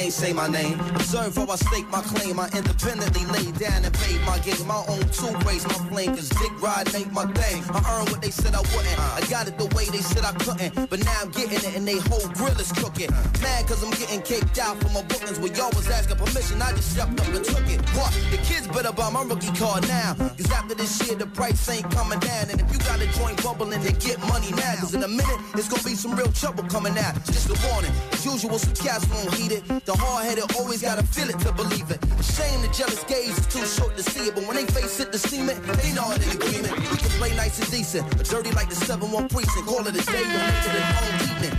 name, 0.00 0.10
say 0.10 0.32
my 0.32 0.48
name. 0.48 0.78
Observe 0.96 1.36
how 1.36 1.46
I 1.46 1.56
stake 1.56 1.88
my 1.90 2.00
claim. 2.00 2.38
I 2.40 2.48
independently 2.56 3.24
laid 3.26 3.58
down 3.58 3.84
and 3.84 3.92
paid 3.94 4.20
my 4.22 4.38
game. 4.38 4.66
My 4.66 4.82
own 4.88 5.04
two 5.12 5.32
raise 5.46 5.66
my 5.66 5.80
flame, 5.90 6.14
cause 6.16 6.28
dick 6.28 6.52
ride 6.62 6.94
ain't 6.94 7.12
my 7.12 7.26
thing. 7.32 7.62
I 7.76 7.80
earned 7.92 8.08
what 8.10 8.22
they 8.22 8.30
said 8.30 8.54
I 8.54 8.62
wouldn't. 8.72 8.98
I 8.98 9.20
got 9.28 9.48
it 9.48 9.58
the 9.58 9.68
way 9.76 9.84
they 9.86 10.02
said 10.12 10.24
I 10.24 10.32
couldn't. 10.44 10.88
But 10.90 11.04
now 11.04 11.16
I'm 11.22 11.30
getting 11.30 11.60
it 11.68 11.76
and 11.76 11.86
they 11.86 11.98
whole 12.08 12.28
grill 12.38 12.58
is 12.58 12.72
cooking. 12.72 13.10
Mad 13.42 13.66
cause 13.68 13.82
I'm 13.84 13.90
getting 13.90 14.22
kicked 14.22 14.58
out 14.58 14.80
for 14.80 14.90
my 14.90 15.02
bookings. 15.02 15.38
Where 15.38 15.52
y'all 15.52 15.72
was 15.76 15.88
asking 15.88 16.16
permission, 16.16 16.62
I 16.62 16.72
just 16.72 16.92
stepped 16.94 17.20
up 17.20 17.28
and 17.28 17.44
took 17.44 17.68
it. 17.68 17.80
What? 17.96 18.12
The 18.30 18.38
kids 18.48 18.66
better 18.68 18.92
buy 18.92 19.10
my 19.10 19.22
rookie 19.22 19.52
card 19.58 19.86
now. 19.88 20.14
Cause 20.14 20.50
after 20.52 20.74
this 20.74 20.92
year, 21.06 21.16
the 21.16 21.26
price 21.26 21.68
ain't 21.68 21.88
coming 21.90 22.20
down. 22.20 22.48
And 22.50 22.60
if 22.60 22.68
you 22.72 22.78
got 22.88 23.00
a 23.02 23.08
joint 23.18 23.42
bubbling, 23.42 23.82
then 23.82 23.96
get 23.98 24.18
money 24.32 24.50
now. 24.52 24.74
Cause 24.80 24.94
in 24.94 25.02
a 25.02 25.08
minute, 25.08 25.40
it's 25.54 25.68
gonna 25.68 25.82
be 25.82 25.94
some 25.94 26.14
real 26.16 26.32
trouble 26.32 26.64
coming 26.64 26.96
out. 26.98 27.14
Just 27.26 27.50
a 27.50 27.56
warning. 27.68 27.92
As 28.12 28.24
usual, 28.24 28.58
some 28.58 28.74
cats 28.74 29.04
won't 29.12 29.34
heat 29.34 29.52
it. 29.52 29.64
The 29.90 29.96
hard 29.96 30.24
headed 30.24 30.44
always 30.56 30.82
gotta 30.82 31.02
feel 31.02 31.30
it 31.30 31.40
to 31.40 31.50
believe 31.50 31.90
it. 31.90 31.98
Shame 32.22 32.62
the 32.62 32.68
jealous 32.68 33.02
gaze 33.10 33.36
is 33.36 33.44
too 33.48 33.66
short 33.66 33.96
to 33.96 34.04
see 34.04 34.28
it. 34.28 34.36
But 34.36 34.46
when 34.46 34.54
they 34.54 34.64
face 34.64 35.00
it, 35.00 35.10
the 35.10 35.18
cement, 35.18 35.60
they 35.66 35.92
know 35.92 36.12
it 36.12 36.22
in 36.22 36.30
agreement. 36.30 36.78
We 36.78 36.96
can 36.96 37.10
play 37.18 37.34
nice 37.34 37.58
and 37.58 37.68
decent, 37.72 38.08
but 38.16 38.24
dirty 38.24 38.52
like 38.52 38.68
the 38.68 38.76
7-1 38.76 39.28
precinct. 39.28 39.66
Call 39.66 39.84
it 39.84 39.88
a 39.88 39.92
day, 40.06 40.22
make 40.30 40.62
it 40.62 40.76
an 40.78 40.94
own 40.94 41.14
evening. 41.26 41.58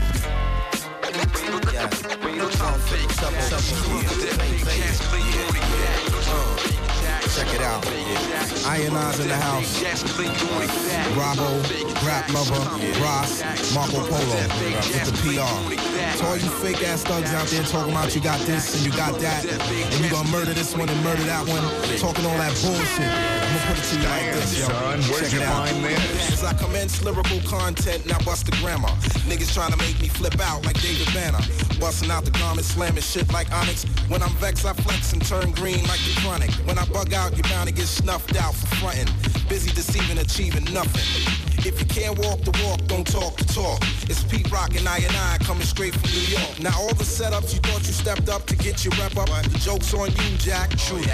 Yeah. 1.73 1.89
It. 5.83 5.90
Ionize 8.71 9.19
in 9.19 9.27
the 9.27 9.35
house. 9.35 9.81
Bravo, 11.13 11.59
Rap 12.07 12.31
Lover, 12.31 12.63
Ross, 13.03 13.43
Marco 13.75 13.99
Polo 14.07 14.37
with 14.37 15.05
the 15.05 15.11
PR. 15.19 16.17
To 16.19 16.25
all 16.25 16.37
you 16.37 16.49
fake 16.63 16.81
ass 16.87 17.03
thugs 17.03 17.33
out 17.33 17.47
there 17.47 17.63
talking 17.63 17.91
about 17.91 18.15
you 18.15 18.21
got 18.21 18.39
this 18.41 18.75
and 18.75 18.85
you 18.85 18.97
got 18.97 19.19
that, 19.19 19.45
and 19.45 20.05
you 20.05 20.09
gonna 20.09 20.29
murder 20.29 20.53
this 20.53 20.73
one 20.73 20.87
and 20.87 21.03
murder 21.03 21.23
that 21.23 21.45
one, 21.49 21.63
talking 21.99 22.25
all 22.25 22.37
that 22.37 22.53
bullshit. 22.61 23.40
I'ma 23.51 23.59
put 23.67 23.77
it 23.79 23.83
to 23.83 23.95
you 23.97 24.07
like 24.07 24.33
this, 24.33 24.65
son, 24.65 25.01
where'd 25.11 25.33
you 25.33 25.41
find 25.41 25.83
this? 25.83 26.31
As 26.31 26.43
I 26.45 26.53
commence 26.53 27.03
lyrical 27.03 27.41
content, 27.41 28.05
now 28.05 28.17
bust 28.19 28.45
the 28.45 28.53
grammar. 28.63 28.87
Niggas 29.27 29.53
trying 29.53 29.73
to 29.73 29.77
make 29.77 29.99
me 29.99 30.07
flip 30.07 30.39
out 30.39 30.65
like 30.65 30.81
David 30.81 31.13
Banner. 31.13 31.39
Busting 31.77 32.09
out 32.09 32.23
the 32.23 32.31
garment, 32.31 32.65
slamming 32.65 33.03
shit 33.03 33.29
like 33.33 33.51
Onyx. 33.51 33.83
When 34.07 34.23
I'm 34.23 34.31
vexed, 34.35 34.65
I 34.65 34.71
flex 34.71 35.11
and 35.11 35.25
turn 35.25 35.51
green 35.51 35.83
like 35.87 35.99
the 35.99 36.17
chronic. 36.21 36.51
When 36.63 36.77
I 36.77 36.85
bug 36.85 37.13
out, 37.13 37.35
you're 37.35 37.43
bound 37.43 37.67
to 37.67 37.75
get 37.75 37.87
snuffed 37.87 38.37
out 38.37 38.55
for 38.55 38.67
frontin'. 38.77 39.09
Busy 39.49 39.69
deceiving, 39.71 40.19
achieving 40.19 40.63
nothing. 40.73 41.50
If 41.63 41.79
you 41.79 41.85
can't 41.85 42.17
walk 42.17 42.41
the 42.41 42.51
walk, 42.65 42.81
don't 42.87 43.05
talk 43.05 43.37
the 43.37 43.45
talk. 43.45 43.83
It's 44.09 44.23
Pete 44.23 44.49
Rock 44.51 44.73
and 44.75 44.87
I 44.87 44.97
and 44.97 45.15
I 45.15 45.37
coming 45.45 45.63
straight 45.63 45.93
from 45.93 46.09
New 46.09 46.25
York. 46.25 46.59
Now 46.59 46.73
all 46.81 46.93
the 46.95 47.03
setups 47.05 47.53
you 47.53 47.59
thought 47.61 47.85
you 47.85 47.93
stepped 47.93 48.29
up 48.29 48.47
to 48.47 48.55
get 48.55 48.83
your 48.83 48.93
rep 48.97 49.15
up, 49.15 49.29
the 49.45 49.59
joke's 49.61 49.93
on 49.93 50.09
you, 50.09 50.37
Jack. 50.41 50.71
True. 50.71 51.05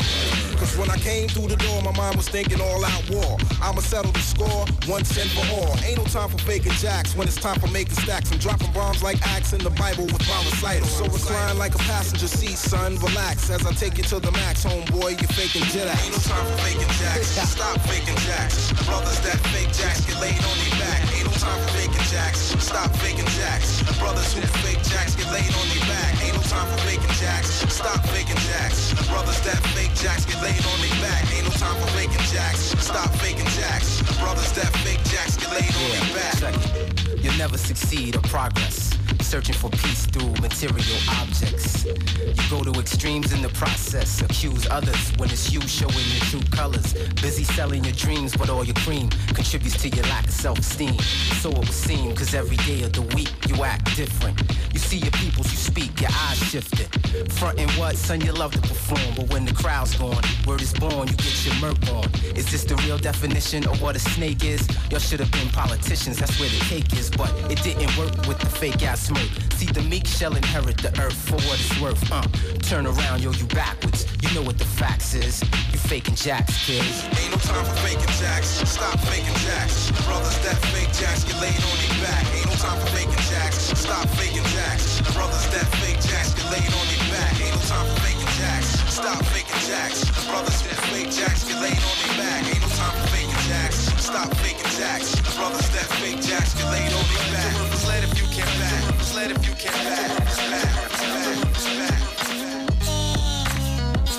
Cause 0.56 0.78
when 0.78 0.90
I 0.90 0.98
came 0.98 1.28
through 1.28 1.50
the 1.50 1.58
door, 1.58 1.82
my 1.84 1.92
mind 1.92 2.16
was 2.16 2.30
thinking 2.30 2.62
all 2.62 2.84
out 2.84 3.10
war. 3.12 3.38
I'ma 3.62 3.82
settle 3.82 4.12
the 4.14 4.24
score 4.24 4.64
once 4.88 5.18
and 5.20 5.30
for 5.36 5.44
all. 5.60 5.76
Ain't 5.84 5.98
no 5.98 6.06
time 6.06 6.30
for 6.30 6.40
faking 6.40 6.72
jacks 6.80 7.14
when 7.14 7.28
it's 7.28 7.36
time 7.36 7.60
for 7.60 7.68
making 7.68 8.00
stacks. 8.00 8.32
I'm 8.32 8.40
dropping 8.40 8.72
bombs 8.72 9.04
like 9.04 9.20
acts 9.28 9.52
in 9.52 9.60
the 9.60 9.72
Bible 9.72 10.06
with 10.06 10.24
my 10.32 10.40
recital. 10.48 10.88
So 10.88 11.04
recline 11.12 11.58
like 11.58 11.76
a 11.76 11.84
passenger 11.84 12.28
seat, 12.28 12.58
son. 12.58 12.96
Relax 13.04 13.50
as 13.50 13.66
I 13.66 13.74
take 13.74 13.98
you 13.98 14.06
to 14.16 14.20
the 14.20 14.32
max, 14.32 14.64
homeboy. 14.64 15.20
You're 15.20 15.36
faking 15.36 15.68
jacks. 15.76 16.08
Ain't 16.08 16.16
no 16.16 16.24
time 16.24 16.46
for 16.48 16.58
faking 16.64 16.94
jacks. 17.04 17.28
Stop 17.36 17.82
faking 17.82 18.16
jacks. 18.24 18.72
Brothers 18.88 19.20
that 19.28 19.38
fake 19.52 19.74
jacks 19.76 20.06
get 20.06 20.20
laid 20.22 20.37
on 20.44 20.56
their 20.62 20.76
back. 20.82 21.02
Ain't 21.16 21.26
no 21.26 21.34
time 21.38 21.60
for 21.64 21.72
faking 21.78 22.08
jacks. 22.12 22.54
Stop 22.62 22.92
faking 22.98 23.30
jacks. 23.38 23.82
Brothers 24.00 24.34
who 24.34 24.42
fake 24.62 24.82
jacks 24.84 25.16
get 25.16 25.32
laid 25.32 25.50
on 25.54 25.66
their 25.72 25.86
back. 25.88 26.12
Ain't 26.24 26.36
no 26.36 26.44
time 26.46 26.68
for 26.72 26.80
faking 26.84 27.16
jacks. 27.18 27.64
Stop 27.72 28.02
faking 28.14 28.42
jacks. 28.50 28.94
Brothers 29.10 29.40
that 29.48 29.62
fake 29.74 29.94
jacks 29.96 30.26
get 30.26 30.42
laid 30.42 30.62
on 30.66 30.78
their 30.82 30.98
back. 31.02 31.24
Ain't 31.34 31.46
no 31.46 31.54
time 31.56 31.78
for 31.82 31.90
faking 31.98 32.26
jacks. 32.30 32.76
Stop 32.82 33.10
faking 33.22 33.50
jacks. 33.58 34.02
Brothers 34.20 34.52
that 34.54 34.72
fake 34.84 35.04
jacks 35.10 35.38
get 35.38 35.50
laid 35.56 35.74
on 35.82 35.90
their 35.96 36.08
back. 36.18 37.24
You'll 37.24 37.38
never 37.38 37.58
succeed 37.58 38.16
or 38.16 38.22
progress. 38.30 38.98
Searching 39.22 39.56
for 39.56 39.70
peace 39.70 40.06
through 40.06 40.32
material 40.42 41.00
objects. 41.20 41.86
You 41.86 42.50
go 42.50 42.64
to 42.64 42.80
extremes 42.80 43.34
in 43.34 43.42
the 43.42 43.50
process. 43.50 44.22
Accuse 44.22 44.68
others 44.70 45.12
when 45.18 45.30
it's 45.30 45.52
you 45.52 45.62
showing 45.62 45.94
your 45.94 46.24
true 46.30 46.42
colors. 46.52 46.94
Busy 47.22 47.44
selling 47.44 47.84
your 47.84 47.94
dreams, 47.94 48.36
but 48.36 48.50
all 48.50 48.64
your 48.64 48.76
cream 48.76 49.10
contributes 49.34 49.82
to 49.82 49.90
your 49.90 50.06
lack 50.06 50.26
of 50.26 50.32
self-esteem. 50.32 50.98
So 51.42 51.50
it 51.52 51.58
would 51.58 51.68
seem, 51.70 52.16
cause 52.16 52.34
every 52.34 52.58
day 52.58 52.84
of 52.84 52.94
the 52.94 53.02
week 53.16 53.32
you 53.48 53.64
act 53.64 53.96
different. 53.96 54.42
You 54.74 54.80
see 54.80 54.98
your 54.98 55.12
peoples, 55.12 55.52
you 55.52 55.58
speak, 55.58 56.00
your 56.00 56.12
eyes 56.12 56.38
shifted. 56.38 56.88
Frontin' 57.34 57.70
what, 57.72 57.96
son, 57.98 58.22
you 58.22 58.32
love 58.32 58.54
to 58.54 58.62
perform. 58.62 59.16
But 59.16 59.30
when 59.34 59.46
the 59.46 59.54
crowd's 59.54 59.98
gone, 59.98 60.24
word 60.46 60.62
is 60.62 60.74
born, 60.74 61.08
you 61.08 61.16
get 61.16 61.46
your 61.46 61.56
murk 61.56 61.78
on. 61.92 62.06
Is 62.36 62.50
this 62.52 62.64
the 62.64 62.76
real 62.88 62.98
definition 62.98 63.68
of 63.68 63.82
what 63.82 63.96
a 63.96 64.00
snake 64.00 64.44
is? 64.44 64.68
Y'all 64.90 65.00
should 65.00 65.20
have 65.20 65.32
been 65.32 65.50
politicians, 65.50 66.18
that's 66.18 66.40
where 66.40 66.50
the 66.50 66.60
cake 66.66 66.94
is. 66.94 67.10
But 67.10 67.34
it 67.52 67.62
didn't 67.64 67.96
work 67.98 68.16
with 68.28 68.40
the 68.40 68.46
fake 68.46 68.84
ass 68.84 68.97
See, 68.98 69.70
the 69.70 69.86
meek 69.88 70.06
shall 70.06 70.36
inherit 70.36 70.78
the 70.78 70.90
earth 71.00 71.16
for 71.30 71.38
what 71.46 71.62
it's 71.62 71.80
worth. 71.80 72.02
Uh, 72.12 72.26
turn 72.66 72.86
around, 72.86 73.22
yo, 73.22 73.32
you 73.32 73.46
backwards. 73.54 74.10
You 74.22 74.34
know 74.34 74.42
what 74.42 74.58
the 74.58 74.66
facts 74.66 75.14
is. 75.14 75.42
You 75.72 75.78
faking 75.78 76.16
jacks, 76.16 76.66
kids. 76.66 77.06
Ain't 77.22 77.32
no 77.32 77.38
time 77.38 77.64
for 77.64 77.78
faking 77.86 78.10
jacks. 78.18 78.50
Stop 78.68 79.00
faking 79.06 79.38
jacks. 79.46 79.94
Brothers 80.04 80.38
that 80.44 80.58
fake 80.74 80.92
jacks 80.98 81.24
get 81.24 81.38
laid 81.40 81.56
on 81.56 81.78
their 81.78 81.96
back. 82.04 82.26
Ain't 82.36 82.50
no 82.50 82.56
time 82.58 82.78
for 82.82 82.90
faking 82.98 83.24
jacks. 83.30 83.72
Stop 83.78 84.10
faking 84.18 84.44
jacks. 84.58 85.00
Brothers 85.14 85.46
that 85.54 85.68
fake 85.78 86.02
jacks 86.02 86.34
get 86.34 86.50
laid 86.52 86.68
on 86.74 86.86
their 86.90 87.06
back. 87.14 87.34
Ain't 87.38 87.54
no 87.54 87.62
time 87.70 87.86
for 87.86 88.02
faking 88.02 88.34
jacks. 88.42 88.82
Stop 88.92 89.24
faking 89.30 89.62
jacks. 89.70 90.04
Brothers 90.26 90.62
that 90.68 90.78
fake 90.90 91.12
jacks 91.14 91.46
get 91.46 91.62
laid 91.62 91.80
on 91.80 91.96
their 92.02 92.16
back. 92.26 92.44
Ain't 92.50 92.62
no 92.62 92.70
time 92.76 92.94
for 92.98 93.08
faking 93.14 93.27
jacks. 93.48 93.78
Stop 94.04 94.34
faking 94.38 94.72
jacks. 94.78 95.16
Brothers 95.36 95.70
that 95.70 95.88
fake 96.00 96.22
jacks 96.22 96.54
get 96.54 96.66
laid 96.72 96.92
on 96.94 97.06
their 97.12 97.26
back. 97.34 97.54
Just 97.72 97.88
let 97.88 98.04
if 98.04 98.20
you 98.20 98.28
can 98.28 98.48
back. 98.60 98.98
Just 98.98 99.16
let 99.16 99.32
if 99.32 99.48
you 99.48 99.56
can 99.56 99.74
back. 99.86 100.28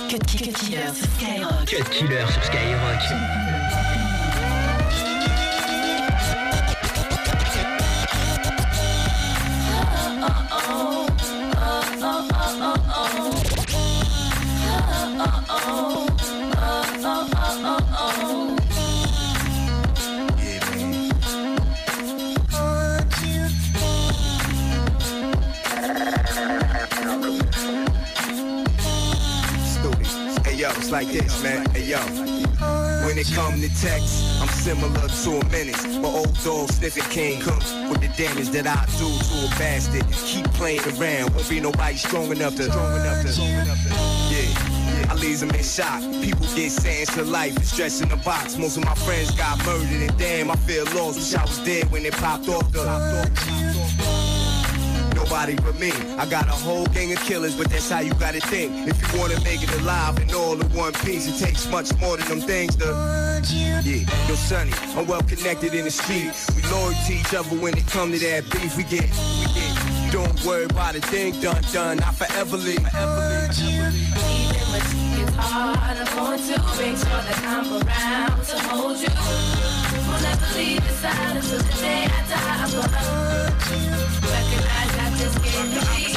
Cut 0.09 0.25
Killer 0.25 0.57
sur 0.57 1.05
Skyrock. 1.05 1.67
Cut 1.69 1.91
Killer 1.91 2.25
sur 2.27 2.41
Skyrock. 2.41 3.48
Like 30.91 31.09
this, 31.09 31.43
man. 31.43 31.69
Hey 31.69 31.85
yo. 31.85 31.99
When 33.05 33.17
it 33.17 33.27
come 33.35 33.61
to 33.61 33.69
text, 33.79 34.41
I'm 34.41 34.47
similar 34.47 35.07
to 35.07 35.29
a 35.37 35.45
menace. 35.51 35.85
But 35.97 36.07
old 36.07 36.33
dog 36.43 36.71
sniffing 36.71 37.03
king 37.11 37.41
comes 37.41 37.71
with 37.89 38.01
the 38.01 38.07
damage 38.17 38.49
that 38.49 38.65
I 38.65 38.85
do 38.97 39.07
to 39.07 39.45
a 39.45 39.49
bastard. 39.59 40.03
Keep 40.11 40.45
playing 40.53 40.81
around, 40.97 41.35
won't 41.35 41.47
be 41.47 41.59
nobody 41.59 41.95
strong 41.95 42.31
enough 42.31 42.55
to. 42.55 42.63
Strong 42.63 43.01
enough 43.01 43.23
to. 43.23 43.29
Yeah. 44.33 45.09
I 45.11 45.13
leave 45.15 45.39
them 45.39 45.51
in 45.51 45.63
shock. 45.63 46.01
People 46.23 46.47
get 46.55 46.71
sentenced 46.71 47.13
to 47.13 47.23
life 47.23 47.55
and 47.55 47.65
stress 47.65 48.01
in 48.01 48.09
the 48.09 48.17
box. 48.17 48.57
Most 48.57 48.77
of 48.77 48.83
my 48.83 48.95
friends 48.95 49.29
got 49.31 49.63
murdered, 49.65 49.89
and 49.89 50.17
damn, 50.17 50.49
I 50.49 50.55
feel 50.55 50.85
lost. 50.95 51.19
Wish 51.19 51.35
I 51.35 51.43
was 51.43 51.59
dead 51.59 51.91
when 51.91 52.03
it 52.03 52.13
popped 52.13 52.49
off 52.49 52.71
the. 52.71 53.68
Nobody 55.29 55.55
but 55.57 55.79
me. 55.79 55.91
I 56.17 56.25
got 56.25 56.47
a 56.47 56.51
whole 56.51 56.87
gang 56.87 57.13
of 57.13 57.19
killers, 57.19 57.55
but 57.55 57.69
that's 57.69 57.87
how 57.87 57.99
you 57.99 58.11
gotta 58.15 58.41
think. 58.41 58.87
If 58.87 58.97
you 58.99 59.19
wanna 59.19 59.39
make 59.41 59.61
it 59.61 59.71
alive 59.79 60.17
and 60.17 60.33
all 60.33 60.59
in 60.59 60.67
one 60.73 60.91
piece, 61.05 61.27
it 61.27 61.37
takes 61.45 61.69
much 61.69 61.95
more 61.99 62.17
than 62.17 62.27
them 62.27 62.41
things 62.41 62.75
to. 62.77 62.85
Yeah, 63.53 63.79
yo, 64.27 64.33
Sonny, 64.33 64.71
I'm 64.97 65.05
well 65.05 65.21
connected 65.21 65.75
in 65.75 65.85
the 65.85 65.91
street. 65.91 66.33
We 66.55 66.63
loyal 66.71 66.93
to 67.05 67.13
each 67.13 67.31
other 67.35 67.55
when 67.57 67.77
it 67.77 67.85
come 67.85 68.11
to 68.11 68.17
that 68.17 68.49
beef. 68.49 68.75
We 68.75 68.83
get, 68.85 69.03
we 69.03 69.45
get. 69.53 70.11
Don't 70.11 70.43
worry 70.43 70.63
about 70.63 70.95
a 70.95 71.01
thing, 71.01 71.39
done, 71.41 71.61
done. 71.71 71.99
I 71.99 72.11
forever 72.11 72.57
leave. 72.57 72.81
Forever 72.89 73.91
leave. 73.91 74.38
It's 74.71 75.35
hard, 75.35 75.97
I'm 75.97 76.05
going 76.15 76.37
to 76.37 76.55
make 76.77 76.97
sure 76.97 77.23
that 77.25 77.41
I'm 77.41 77.65
around 77.73 78.37
to 78.45 78.55
hold 78.69 78.97
you. 79.01 79.09
Will 80.05 80.21
never 80.21 80.49
leave 80.57 80.85
the 80.85 81.73
day 81.81 82.05
I 82.05 82.21
die. 82.29 82.61
I'm 82.61 82.69
gonna 82.69 83.49
recognize 84.29 84.93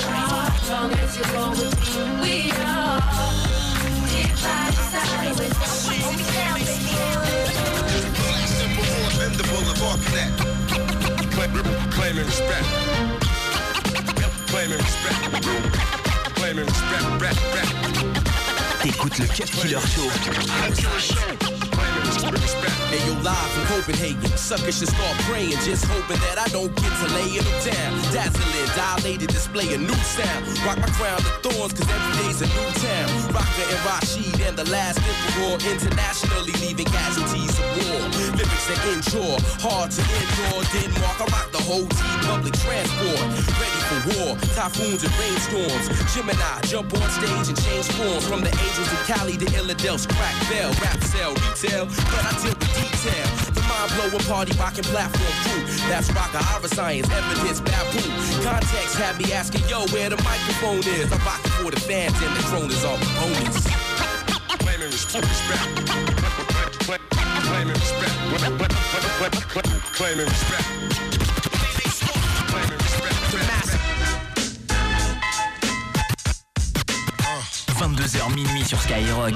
hard. 0.04 0.52
Long 0.68 0.92
as 1.00 1.16
you 1.16 1.24
with 1.56 1.76
me, 1.80 1.96
we 2.20 2.52
are. 2.60 3.00
The. 5.32 5.52
Claiming 11.90 12.26
respect. 12.26 12.66
Claiming 14.48 14.78
respect. 14.78 15.18
Claiming 16.34 16.66
respect. 16.66 17.22
Rap. 17.22 18.31
T'écoutes 18.82 19.18
le 19.18 19.26
Cut 19.26 19.44
Killer 19.44 19.78
Show. 19.78 21.71
Hey, 22.92 23.00
yo, 23.08 23.14
live 23.24 23.50
from 23.56 23.64
Copenhagen. 23.72 24.36
Suckers 24.36 24.78
should 24.78 24.88
start 24.88 25.16
praying, 25.24 25.56
just 25.64 25.84
hoping 25.88 26.20
that 26.28 26.36
I 26.36 26.48
don't 26.52 26.68
get 26.76 26.92
to 26.92 27.08
lay 27.16 27.40
them 27.40 27.48
down. 27.64 27.92
Dazzling, 28.12 28.68
dilated 28.76 29.32
display, 29.32 29.72
a 29.72 29.78
new 29.78 29.96
sound. 30.04 30.44
Rock 30.60 30.76
my 30.76 30.92
crown 30.92 31.16
of 31.16 31.40
thorns, 31.40 31.72
cause 31.72 31.88
every 31.88 32.12
day's 32.20 32.44
a 32.44 32.48
new 32.52 32.68
town. 32.84 33.08
Rocker 33.32 33.64
and 33.64 33.80
Rashid 33.88 34.36
and 34.44 34.56
the 34.60 34.68
last 34.68 35.00
emperor 35.00 35.56
internationally 35.64 36.52
leaving 36.60 36.84
casualties 36.84 37.56
of 37.56 37.64
war. 37.80 38.00
Lyrics 38.36 38.66
that 38.68 38.80
endure, 38.92 39.40
hard 39.64 39.88
to 39.96 40.02
endure. 40.04 40.60
Denmark, 40.76 41.16
I 41.16 41.26
rock 41.32 41.48
the 41.48 41.64
whole 41.64 41.88
team, 41.88 42.18
public 42.28 42.52
transport. 42.60 43.24
Ready 43.56 43.80
for 43.88 43.98
war, 44.12 44.30
typhoons 44.52 45.00
and 45.00 45.14
rainstorms. 45.16 45.88
Gemini, 46.12 46.60
jump 46.68 46.92
on 46.92 47.08
stage 47.08 47.48
and 47.48 47.58
change 47.64 47.88
forms. 47.96 48.28
From 48.28 48.44
the 48.44 48.52
angels 48.52 48.90
of 48.92 49.00
Cali 49.08 49.40
to 49.40 49.48
Illadelph's 49.56 50.04
crack 50.04 50.36
bell, 50.52 50.68
rap 50.84 51.00
sell, 51.08 51.32
retail, 51.62 51.86
but 51.86 52.22
I 52.24 52.32
deal 52.42 52.54
with 52.58 52.74
detail. 52.74 53.26
The 53.54 53.62
mind 53.62 53.90
blowing 53.94 54.24
party 54.26 54.52
rocking 54.58 54.84
platform 54.84 55.32
crew. 55.44 55.62
That's 55.88 56.10
rock 56.12 56.34
Ira 56.34 56.68
science, 56.68 57.08
evidence, 57.10 57.60
baboon. 57.60 58.10
Context 58.42 58.96
had 58.96 59.18
me 59.18 59.32
asking, 59.32 59.68
yo, 59.68 59.86
where 59.88 60.10
the 60.10 60.16
microphone 60.22 60.78
is. 60.78 61.12
I'm 61.12 61.20
rocking 61.20 61.52
for 61.62 61.70
the 61.70 61.80
fans 61.80 62.14
and 62.22 62.36
the 62.36 62.42
kroners 62.50 62.84
are 62.84 62.96
opponents. 62.98 63.66
Claiming 64.58 64.90
respect. 64.90 65.26
Claiming 67.46 67.74
respect. 67.74 68.12
Claiming 68.32 68.58
respect. 68.58 69.68
Claiming 69.94 70.26
respect. 70.26 70.82
22h 77.82 78.34
minuit 78.34 78.64
sur 78.64 78.78
Skyrock. 78.78 79.34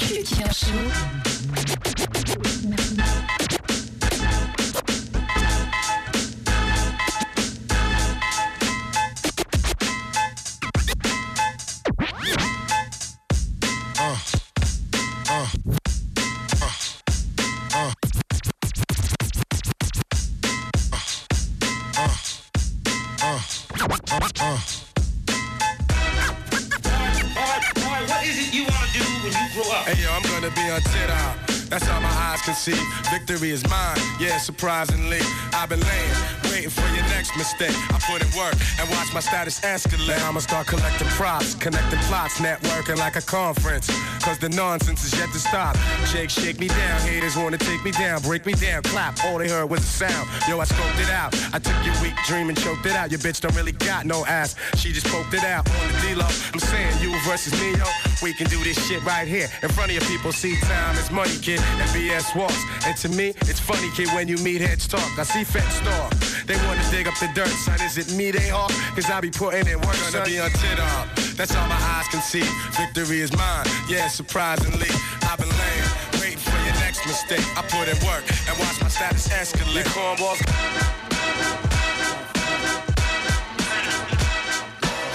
Is 33.37 33.69
mine, 33.69 33.99
yeah, 34.19 34.39
surprisingly. 34.39 35.21
I've 35.53 35.69
been 35.69 35.81
laying, 35.81 36.15
waiting 36.45 36.71
for 36.71 36.89
your 36.97 37.05
next 37.13 37.37
mistake. 37.37 37.77
I 37.93 38.01
put 38.01 38.25
in 38.25 38.29
work 38.37 38.55
and 38.81 38.89
watch 38.89 39.13
my 39.13 39.21
status 39.21 39.61
escalate. 39.61 40.19
I'ma 40.27 40.41
start 40.41 40.67
collecting 40.67 41.07
props, 41.09 41.55
connecting 41.55 41.99
plots, 42.09 42.41
networking 42.41 42.97
like 42.97 43.17
a 43.17 43.21
conference. 43.21 43.91
Cause 44.27 44.39
the 44.39 44.49
nonsense 44.49 45.05
is 45.05 45.17
yet 45.17 45.31
to 45.31 45.39
stop. 45.39 45.77
Shake, 46.07 46.31
shake 46.31 46.59
me 46.59 46.67
down. 46.67 47.01
Haters 47.03 47.37
wanna 47.37 47.59
take 47.59 47.85
me 47.85 47.93
down, 47.93 48.21
break 48.23 48.45
me 48.45 48.55
down, 48.55 48.83
clap. 48.83 49.23
All 49.25 49.39
they 49.39 49.49
heard 49.49 49.71
was 49.71 49.79
a 49.79 49.87
sound. 49.87 50.29
Yo, 50.49 50.59
I 50.59 50.65
scoped 50.65 51.01
it 51.01 51.11
out. 51.11 51.33
I 51.55 51.61
took 51.61 51.79
your 51.87 51.95
weak 52.03 52.17
dream 52.27 52.49
and 52.49 52.59
choked 52.59 52.85
it 52.87 52.97
out. 52.97 53.13
Your 53.13 53.21
bitch 53.21 53.41
don't 53.41 53.55
really 53.55 53.71
got 53.71 54.05
no 54.05 54.27
ass. 54.27 54.57
She 54.75 54.91
just 54.91 55.07
poked 55.07 55.33
it 55.33 55.45
out 55.45 55.71
on 55.71 55.93
the 55.93 56.09
D-Lo. 56.09 56.27
I'm 56.53 56.59
saying 56.59 57.01
you 57.01 57.17
versus 57.21 57.53
me, 57.61 57.77
yo. 57.79 57.85
We 58.21 58.35
can 58.35 58.49
do 58.49 58.59
this 58.65 58.77
shit 58.89 59.01
right 59.05 59.29
here. 59.29 59.47
In 59.63 59.69
front 59.69 59.93
of 59.93 59.95
your 59.95 60.11
people, 60.11 60.33
see 60.33 60.57
time 60.63 60.97
is 60.97 61.09
money, 61.13 61.39
kid. 61.39 61.61
And 61.79 61.89
BS 61.91 62.35
walks. 62.35 62.59
And 62.85 62.97
to 62.97 63.09
me, 63.09 63.29
it's 63.43 63.61
funny, 63.61 63.91
kid, 63.95 64.09
when 64.09 64.27
you 64.27 64.39
meet 64.39 64.61
heads 64.61 64.89
talk. 64.89 65.17
I 65.17 65.23
see 65.23 65.45
feds 65.45 65.79
talk. 65.87 66.11
They 66.47 66.57
wanna 66.67 66.83
dig 66.91 67.07
up 67.07 67.15
the 67.21 67.31
dirt, 67.33 67.47
son. 67.47 67.81
Is 67.81 67.97
it 67.97 68.13
me 68.17 68.33
they 68.33 68.49
hawk? 68.49 68.73
Cause 68.97 69.09
I 69.09 69.21
be 69.21 69.31
putting 69.31 69.69
in 69.69 69.81
work, 69.83 69.95
Gonna 70.11 70.25
be 70.25 70.41
on 70.41 70.51
tit 70.51 70.81
up. 70.81 71.16
That's 71.37 71.55
all 71.55 71.69
my 71.69 71.77
eyes 71.77 72.09
can 72.09 72.23
see. 72.23 72.45
Victory 72.73 73.21
is 73.21 73.31
mine. 73.37 73.67
Yeah, 73.91 74.09
surprisingly. 74.09 74.89
I've 75.23 75.39
been 75.39 75.51
laying, 75.51 75.91
waiting 76.21 76.39
for 76.39 76.57
your 76.65 76.75
next 76.81 77.07
mistake. 77.07 77.45
I 77.59 77.63
put 77.69 77.89
in 77.89 77.99
work 78.07 78.25
and 78.49 78.59
watch 78.59 78.81
my 78.81 78.89
status 78.89 79.29
escalate. 79.29 79.85
Cornballs. 79.93 80.39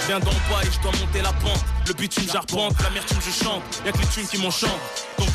Je 0.00 0.06
viens 0.06 0.20
d'en 0.20 0.30
bas 0.48 0.62
et 0.62 0.70
je 0.70 0.80
dois 0.80 0.92
monter 1.00 1.22
la 1.22 1.32
pente. 1.32 1.64
Le 1.88 1.94
bitume 1.94 2.28
j'arpente, 2.32 2.74
l'amertume 2.82 3.18
je 3.20 3.44
chante. 3.44 3.62
Y'a 3.84 3.90
que 3.90 3.98
les 3.98 4.06
thunes 4.06 4.26
qui 4.26 4.38
m'enchantent. 4.38 4.70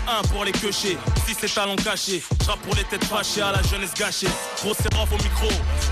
Un 0.10 0.22
pour 0.30 0.46
les 0.46 0.54
queuchés, 0.54 0.98
si 1.26 1.36
c'est 1.38 1.54
talents 1.54 1.76
cachés. 1.76 2.24
J'rappe 2.44 2.62
pour 2.62 2.74
les 2.76 2.84
têtes 2.86 3.04
fâchées 3.04 3.42
à 3.42 3.52
la 3.52 3.62
jeunesse 3.64 3.94
gâchée. 3.94 4.28
Gros 4.62 4.74
c'est 4.74 4.90
bravo 4.92 5.16
au 5.16 5.22
micro, 5.22 5.50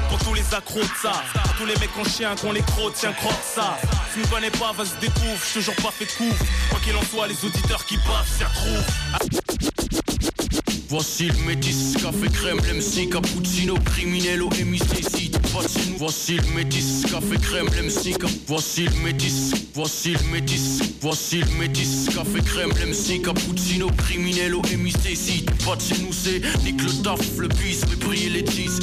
pour 0.09 0.17
tous 0.19 0.33
les 0.33 0.53
accros 0.53 0.79
de 0.79 0.89
ça. 1.01 1.11
Tous 1.57 1.65
les 1.65 1.75
mecs 1.75 1.97
en 1.99 2.03
chien 2.05 2.33
qu'on 2.37 2.53
les 2.53 2.61
crocs, 2.61 2.93
tiens 2.95 3.11
croque 3.11 3.33
ça. 3.43 3.77
Tu 4.13 4.19
me 4.19 4.27
connais 4.27 4.51
pas, 4.51 4.71
vas-y 4.71 4.97
découvre, 5.01 5.37
j'te 5.45 5.55
toujours 5.55 5.75
pas 5.75 5.91
fait 5.91 6.05
de 6.05 6.11
couvre. 6.11 6.45
Quoi 6.69 6.79
qu'il 6.79 6.95
en 6.95 7.03
soit, 7.03 7.27
les 7.27 7.43
auditeurs 7.43 7.83
qui 7.85 7.97
passent 7.97 8.37
s'y 8.37 8.45
retrouvent. 8.45 8.85
Voici 10.87 11.27
le 11.27 11.37
métis, 11.45 11.97
café 12.01 12.29
crème, 12.31 12.59
l'MC, 12.59 13.09
cappuccino, 13.09 13.75
criminello, 13.83 14.49
MIC, 14.49 15.34
Voici, 15.97 16.35
le 16.35 16.53
métis, 16.53 17.03
café 17.09 17.37
crème, 17.41 17.67
l'MC, 17.67 18.17
voici 18.45 18.83
le 18.83 19.03
métis, 19.05 19.53
voici 19.73 20.11
le 20.11 20.31
métis, 20.33 20.81
voici 20.99 21.39
le 21.39 21.59
métis, 21.59 22.09
café 22.13 22.41
crème, 22.45 22.71
l'MC, 22.71 23.21
cappuccino, 23.21 23.87
criminello, 23.97 24.61
MIC, 24.77 25.45
Pas 25.65 25.77
de 25.77 25.81
chez 25.81 26.01
nous, 26.03 26.11
c'est 26.11 26.41
nique 26.65 26.83
le 26.83 27.01
taf, 27.01 27.37
le 27.37 27.47
bis, 27.47 27.85
mais 27.89 27.95
briller 27.95 28.29
les 28.31 28.41
10. 28.41 28.79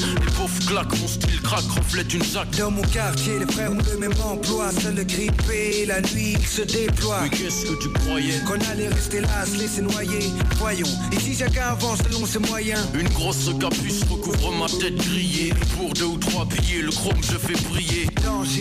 Mon 0.72 1.06
style 1.06 1.40
craque, 1.42 1.70
reflète 1.76 2.14
une 2.14 2.24
zac. 2.24 2.48
Dans 2.56 2.70
mon 2.70 2.80
quartier, 2.80 3.38
les 3.38 3.52
frères 3.52 3.72
ont 3.72 3.78
le 3.92 3.98
même 3.98 4.14
emploi. 4.24 4.70
Seul 4.72 5.04
grippé, 5.04 5.84
la 5.86 6.00
nuit, 6.00 6.34
il 6.38 6.46
se 6.46 6.62
déploie. 6.62 7.20
Mais 7.24 7.28
qu'est-ce 7.28 7.66
que 7.66 7.82
tu 7.82 7.90
croyais? 7.90 8.40
Qu'on 8.46 8.58
allait 8.70 8.88
rester 8.88 9.20
là, 9.20 9.44
se 9.44 9.58
laisser 9.58 9.82
noyer. 9.82 10.30
Voyons, 10.56 10.88
ici 11.12 11.36
chacun 11.38 11.72
avance 11.72 11.98
selon 12.08 12.24
ses 12.24 12.38
moyens. 12.38 12.80
Une 12.94 13.08
grosse 13.10 13.50
capuce 13.60 14.02
recouvre 14.04 14.52
ma 14.52 14.66
tête 14.66 14.96
grillée 14.96 15.52
Pour 15.76 15.92
deux 15.92 16.04
ou 16.04 16.16
trois 16.16 16.46
billets, 16.46 16.82
le 16.82 16.90
chrome 16.90 17.20
je 17.20 17.36
fais 17.36 17.68
briller 17.68 18.06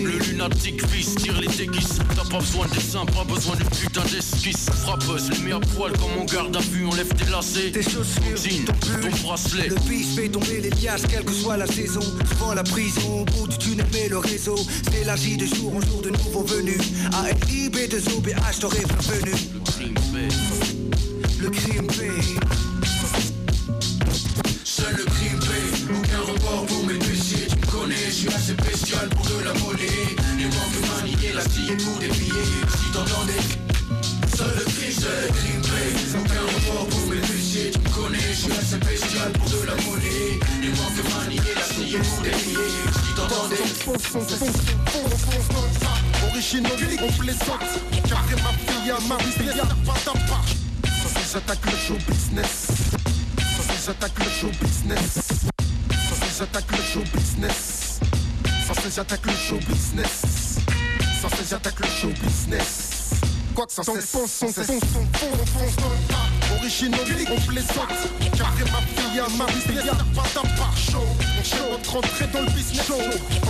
Le 0.04 0.18
lunatique 0.18 0.86
fils 0.88 1.16
tire 1.16 1.40
les 1.40 1.48
déguises 1.48 2.00
T'as 2.16 2.30
pas 2.30 2.40
besoin 2.40 2.68
de 2.68 2.74
dessin, 2.74 3.06
pas 3.06 3.24
besoin 3.24 3.56
de 3.56 3.64
putain 3.64 4.04
d'esquisse 4.04 4.70
Frappeuse, 4.84 5.30
les 5.32 5.40
mets 5.40 5.54
à 5.54 5.60
poil 5.60 5.94
comme 5.94 6.12
on 6.20 6.26
garde 6.26 6.56
à 6.56 6.60
vue 6.60 6.86
Enlève 6.86 7.14
tes 7.14 7.30
lacets, 7.32 7.72
tes 7.72 7.84
chaussures, 7.84 8.36
jean, 8.36 8.66
ton 8.66 9.28
bracelet 9.28 9.70
Le 9.70 9.76
bis 9.88 10.16
fait 10.16 10.30
tomber 10.30 10.60
les 10.62 10.70
liasses, 10.72 11.04
quelle 11.08 11.24
que 11.24 11.34
soit 11.34 11.58
la 11.58 11.68
saison. 11.68 12.01
Souvent 12.30 12.54
la 12.54 12.64
prison, 12.64 13.22
au 13.22 13.26
bout 13.26 13.48
du 13.48 13.58
tunnel, 13.58 13.86
mais 13.94 14.10
le 14.10 14.18
réseau. 14.18 14.58
J 15.16 15.36
de 15.36 15.46
jour 15.46 15.76
en 15.76 15.82
jour 15.82 16.02
de 16.02 16.10
nouveaux 16.10 16.44
venus. 16.44 16.80
ALIB 17.14 17.76
de 17.90 17.98
OBH, 18.16 18.60
t'aurais 18.60 18.82
prévenu. 18.82 19.32
Le 19.54 19.60
crime 19.60 19.94
paie 20.14 20.30
Le 21.40 21.50
crime 21.50 21.88
paie. 21.88 22.42
Seul 24.64 24.96
le 24.96 25.04
crime 25.04 25.40
paie, 25.40 25.94
aucun 25.94 26.32
report 26.32 26.66
pour 26.66 26.86
mes 26.86 26.94
péchés 26.96 27.48
Tu 27.50 27.56
me 27.58 27.66
connais, 27.66 28.06
je 28.08 28.12
suis 28.12 28.28
assez 28.30 28.54
bestial 28.54 29.10
pour 29.10 29.26
de 29.26 29.44
la 29.44 29.54
monnaie 29.54 30.16
Les 30.38 30.46
manques 30.46 31.04
manier 31.04 31.34
la 31.34 31.42
scie 31.42 31.76
pour 31.84 32.00
des 32.00 32.08
billets 32.08 32.52
Si 32.78 32.92
t'entendais 32.92 33.44
Seul 34.36 34.54
le 34.58 34.64
crime, 34.64 34.92
seul 34.92 35.22
le 35.24 35.34
crime 35.34 35.61
Originaux, 46.28 46.70
on 47.02 47.12
Carré 48.08 48.36
ma 48.36 48.52
fille 48.54 48.92
à 48.92 49.00
ma 49.08 49.18
business 49.18 49.56
Pas. 49.86 49.96
D'apart 50.06 50.46
Ça 50.84 51.10
c'est 51.14 51.34
j'attaque 51.34 51.66
le 51.66 51.78
show 51.78 51.98
business. 52.08 52.68
Ça 53.38 53.64
c'est 53.68 53.86
j'attaque 53.86 54.20
le 54.20 54.30
show 54.30 54.50
business. 54.62 55.14
Ça 55.90 56.16
c'est 56.22 56.38
j'attaque 56.38 56.72
le 56.72 56.84
show 56.84 57.04
business. 57.14 58.00
Ça 58.66 58.74
c'est 58.82 58.96
j'attaque 58.96 59.26
le 59.26 59.34
show 59.34 59.60
business. 59.68 60.22
Ça 61.22 61.28
c'est 61.36 61.50
j'attaque 61.50 61.80
le 61.80 61.88
show 61.88 62.12
business. 62.24 62.90
Quoi 63.54 63.66
que 63.66 63.74
ça 63.74 63.84
cesse, 63.84 64.06
fonce, 64.06 64.32
fonce, 64.32 64.54
fonce, 64.54 64.66
fonce, 64.68 64.84
fonce 64.86 65.76
dans 65.76 65.90
le 65.90 65.98
tas 66.08 66.41
Originaux, 66.58 66.98
on 67.32 67.40
plaisante 67.42 68.02
Carré 68.38 68.64
ma 68.72 68.82
fille 68.96 69.20
à 69.20 69.28
ma 69.38 69.46
business 69.46 69.86
Pas 70.16 70.24
d'apart 70.34 70.78
chaud 70.78 71.06
On 71.40 71.44
cherche 71.44 71.72
notre 71.72 71.96
entrée 71.98 72.28
dans 72.34 72.42
le 72.42 72.52
business 72.52 72.86
show. 72.88 73.02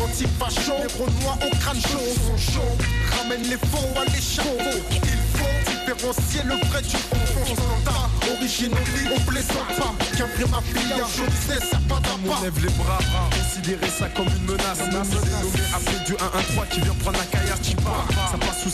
Anti-facho, 0.04 0.74
les 0.82 0.94
renois 0.94 1.38
au 1.46 1.56
crâne 1.58 1.82
chaud. 1.82 2.00
Sont 2.28 2.52
chauds. 2.54 2.78
Ramène 3.18 3.44
les 3.44 3.58
faux 3.58 3.88
à 4.00 4.06
l'échafaud 4.06 4.58
Il 4.92 5.20
faut 5.38 5.72
différencier 5.72 6.42
le 6.44 6.56
vrai 6.68 6.82
du 6.82 6.98
faux. 6.98 7.56
Tas 7.86 8.10
Originaux, 8.34 8.78
on 9.16 9.20
plaisante 9.22 9.76
pas 9.78 9.94
Carré 10.18 10.46
ma 10.50 10.62
fille 10.62 10.94
à 10.94 11.06
show 11.06 11.24
business 11.26 11.70
Pas 11.90 11.96
On 11.96 12.28
d'apart 12.28 12.44
lève 12.44 12.60
les 12.64 12.74
bras, 12.74 13.00
considérer 13.32 13.90
ça 13.90 14.08
comme 14.10 14.28
une 14.28 14.46
menace. 14.46 14.80
Même 14.92 15.04
si 15.04 15.12
c'est 15.12 15.42
nommé 15.42 15.64
après 15.74 16.06
du 16.06 16.14
1-1-3 16.14 16.68
qui 16.70 16.82
vient 16.82 16.94
prendre 16.96 17.20
un 17.20 17.26
caillard 17.26 17.62
qui 17.62 17.76
part. 17.76 18.08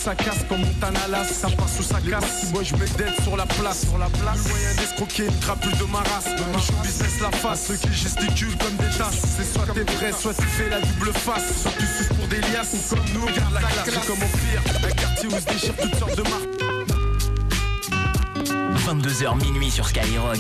Ça 0.08 0.16
casse 0.16 0.46
comme 0.48 0.62
Montana 0.62 1.06
Las, 1.10 1.28
ça 1.34 1.50
passe 1.50 1.76
sous 1.76 1.84
sa 1.84 2.00
casse. 2.00 2.50
Moi 2.54 2.64
je 2.64 2.74
mets 2.78 2.88
dead 2.98 3.14
sur 3.24 3.36
la 3.36 3.46
place, 3.46 3.86
sur 3.86 3.98
la 3.98 4.06
place. 4.06 4.46
Le 4.46 4.50
moyen 4.52 4.74
d'escroquer 4.76 5.26
une 5.26 5.40
crapule 5.40 5.78
de 5.78 5.84
ma 5.84 5.98
race. 5.98 6.30
Le 6.30 6.60
show 6.62 6.74
business 6.82 7.20
la 7.20 7.30
face, 7.30 7.68
ceux 7.68 7.76
qui 7.76 7.94
gesticulent 7.94 8.58
comme 8.58 8.78
des 8.78 8.98
tasses. 8.98 9.36
C'est 9.36 9.44
soit 9.44 9.66
t'es 9.74 9.84
vrai, 9.84 10.14
soit 10.14 10.34
tu 10.34 10.44
fais 10.44 10.70
la 10.70 10.80
double 10.80 11.12
face. 11.12 11.62
Soit 11.62 11.72
tu 11.78 11.86
suces 11.86 12.14
pour 12.18 12.26
des 12.30 12.40
liasses, 12.40 12.74
ou 12.74 12.96
comme 12.96 13.04
nous, 13.16 13.26
garde 13.36 13.54
la 13.54 13.60
classe. 13.60 13.84
C'est 13.84 14.08
comme 14.08 14.24
au 14.24 14.38
pire, 14.38 14.62
un 14.86 14.92
quartier 14.96 15.28
où 15.28 15.32
se 15.32 15.46
déchire 15.46 15.76
toutes 15.76 15.96
sortes 15.96 16.16
de 16.16 16.24
marques. 16.24 16.48
22h 18.88 19.44
minuit 19.44 19.70
sur 19.70 19.90
Skyrock. 19.90 20.40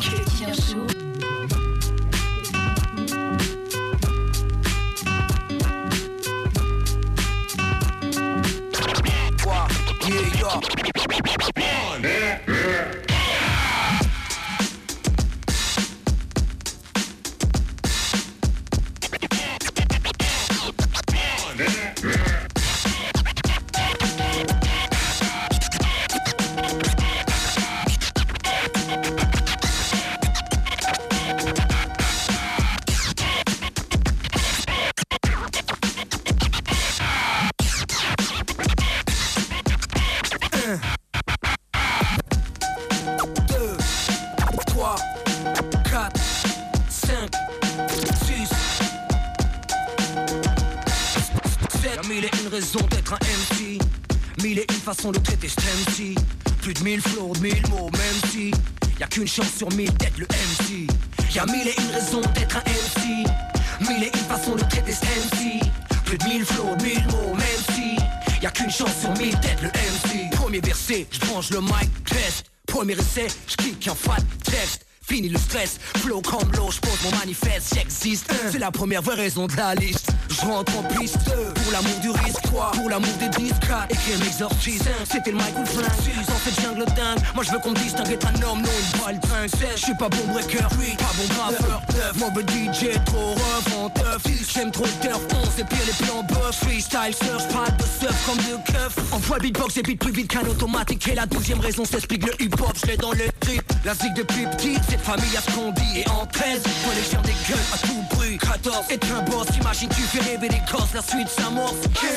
Façons 54.98 55.12
de 55.12 55.20
traiter 55.20 55.48
MC. 55.48 56.16
Plus 56.64 56.74
de 56.74 56.84
mille 56.84 57.02
flows, 57.02 57.34
mille 57.40 57.62
mots, 57.70 57.92
même 57.92 58.32
si 58.32 58.52
Y'a 59.00 59.06
qu'une 59.06 59.28
chance 59.28 59.54
sur 59.56 59.72
mille 59.74 59.94
d'être 59.98 60.18
le 60.18 60.26
MC. 60.26 60.88
Y'a 61.36 61.46
mille 61.46 61.68
et 61.68 61.76
une 61.80 61.92
raisons 61.92 62.22
d'être 62.34 62.58
un 62.58 62.62
MC. 62.62 63.88
Mille 63.88 64.04
et 64.06 64.08
une 64.08 64.26
façons 64.26 64.56
de 64.56 64.62
traiter 64.62 64.92
cet 64.92 65.04
MC. 65.04 65.60
Plus 66.04 66.18
de 66.18 66.24
mille 66.24 66.46
flows, 66.46 66.76
mille 66.82 67.06
mots, 67.12 67.36
même 67.36 67.76
si 67.76 67.96
Y'a 68.42 68.50
qu'une 68.50 68.72
chance 68.72 69.00
sur 69.00 69.12
mille 69.18 69.40
d'être 69.40 69.62
le 69.62 69.68
MC. 69.68 70.32
Premier 70.32 70.62
verset, 70.62 71.06
je 71.12 71.20
branche 71.28 71.52
le 71.52 71.62
mic, 71.62 72.04
test. 72.06 72.46
Premier 72.66 72.94
essai, 72.94 73.28
je 73.48 73.56
clique 73.56 73.88
en 73.92 73.96
fat 73.96 74.18
texte. 74.44 74.88
Fini 75.08 75.30
le 75.30 75.38
stress, 75.38 75.78
flow 75.98 76.22
comme 76.22 76.52
l'eau, 76.54 76.72
je 76.72 76.80
pose 76.80 77.00
mon 77.04 77.18
manifeste, 77.20 77.76
j'existe. 77.76 78.34
C'est 78.52 78.60
la 78.60 78.72
première 78.72 79.04
vraie 79.04 79.16
raison 79.16 79.46
de 79.46 79.56
la 79.56 79.76
liste. 79.76 80.12
Je 80.40 80.46
rentre 80.46 80.78
en 80.78 80.84
piste 80.84 81.18
pour 81.24 81.72
l'amour 81.72 82.00
du 82.00 82.12
risque, 82.12 82.48
quoi. 82.52 82.72
Pour 82.74 82.90
l'amour 82.90 83.10
des 83.20 83.30
disques, 83.30 83.72
écrire 83.90 84.20
m'exorcise. 84.20 84.84
C'était 85.10 85.32
le 85.32 85.38
Michael 85.38 85.66
Flingue, 85.66 86.26
dans 86.28 86.38
cette 86.44 86.62
jungle 86.62 86.86
dingue. 86.96 87.20
Moi 87.34 87.44
je 87.44 87.52
veux 87.52 87.60
qu'on 87.60 87.72
me 87.72 87.76
distingue 87.76 88.12
être 88.12 88.28
un 88.28 88.42
homme, 88.44 88.62
non 88.62 88.70
une 88.70 89.02
balle 89.02 89.20
Je 89.48 89.82
suis 89.82 89.96
pas 89.96 90.10
bon 90.10 90.34
breaker, 90.34 90.68
oui, 90.80 90.96
pas 90.98 91.12
bon 91.16 91.34
graveur. 91.34 91.82
Mauvais 92.18 92.44
DJ, 92.44 93.04
trop 93.06 93.34
revendeur. 93.34 94.18
J'aime 94.58 94.72
trop 94.72 94.86
le 94.86 95.08
turf, 95.08 95.22
on 95.36 95.50
c'est 95.56 95.68
pire 95.68 95.78
les 95.86 96.06
plans 96.06 96.24
buff. 96.24 96.56
Freestyle, 96.64 97.14
surf, 97.14 97.48
pas 97.50 97.70
de 97.70 97.84
surf 97.84 98.26
comme 98.26 98.38
de 98.38 98.58
keuf. 98.66 99.14
Envoie 99.14 99.38
beatbox 99.38 99.78
et 99.78 99.84
beat 99.84 100.00
plus 100.00 100.12
vite 100.12 100.30
qu'un 100.30 100.42
automatique. 100.42 101.08
Et 101.10 101.14
la 101.14 101.28
douzième 101.28 101.60
raison 101.60 101.86
s'explique 101.86 102.26
le 102.26 102.42
hip-hop, 102.42 102.74
je 102.82 102.88
l'ai 102.88 102.98
dans 102.98 103.12
le 103.12 103.26
trip. 103.40 103.62
La 103.86 103.94
zig 103.94 104.16
depuis 104.16 104.48
petit, 104.48 104.76
cette 104.90 105.02
famille 105.02 105.38
a 105.38 105.42
ce 105.42 105.52
qu'on 105.52 105.72
dit. 105.72 106.00
Et 106.00 106.10
en 106.10 106.26
13, 106.26 106.64
collection 106.90 107.22
des 107.22 107.36
gueules 107.48 107.58
à 107.72 107.78
tout 107.86 108.16
bruit. 108.16 108.38
14, 108.40 108.86
est 108.90 109.04
un 109.12 109.22
boss, 109.30 109.48
imagine 109.62 109.90
tu 109.90 110.02
fais 110.02 110.24
rêver 110.32 110.50
les 110.50 110.62
gosses, 110.72 110.94
la 110.96 111.02
suite 111.04 111.30
s'amorce. 111.30 111.76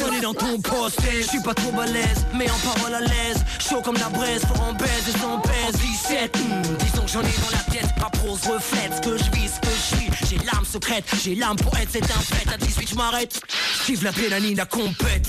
On 0.08 0.12
est 0.12 0.20
dans 0.22 0.34
ton 0.34 0.58
poste, 0.60 1.00
je 1.12 1.26
suis 1.26 1.42
pas 1.42 1.52
trop 1.52 1.72
balèze, 1.72 2.24
mais 2.34 2.48
en 2.50 2.72
parole 2.72 2.94
à 2.94 3.00
l'aise. 3.00 3.44
Chaud 3.58 3.82
comme 3.82 3.98
la 3.98 4.08
braise, 4.08 4.42
faut 4.46 4.62
en 4.62 4.72
baise 4.72 5.04
et 5.08 5.18
sans 5.18 5.38
baise. 5.38 5.76
17, 6.08 6.36
hmm, 6.36 6.76
disons 6.78 7.02
que 7.04 7.10
ai 7.22 7.40
dans 7.40 7.50
la 7.50 7.64
tête, 7.72 7.90
ma 7.98 8.10
prose 8.10 8.40
reflète 8.46 8.92
ce 8.96 9.00
que 9.00 9.16
je 9.16 9.30
vis, 9.32 9.50
ce 9.54 9.60
que 9.60 9.74
je 9.74 9.96
suis. 9.96 10.10
J'ai 10.28 10.36
l'âme 10.44 10.64
secrète, 10.64 11.04
j'ai 11.22 11.34
l'âme 11.34 11.56
pour 11.56 11.76
être, 11.76 11.90
c'est 11.90 12.02
un 12.02 12.20
fait. 12.20 12.48
À 12.52 12.56
18, 12.56 12.90
je 12.90 12.94
m'arrête, 12.94 13.40
j'kive 13.82 14.04
la 14.04 14.12
pénanie, 14.12 14.54
la 14.54 14.66
compète. 14.66 15.28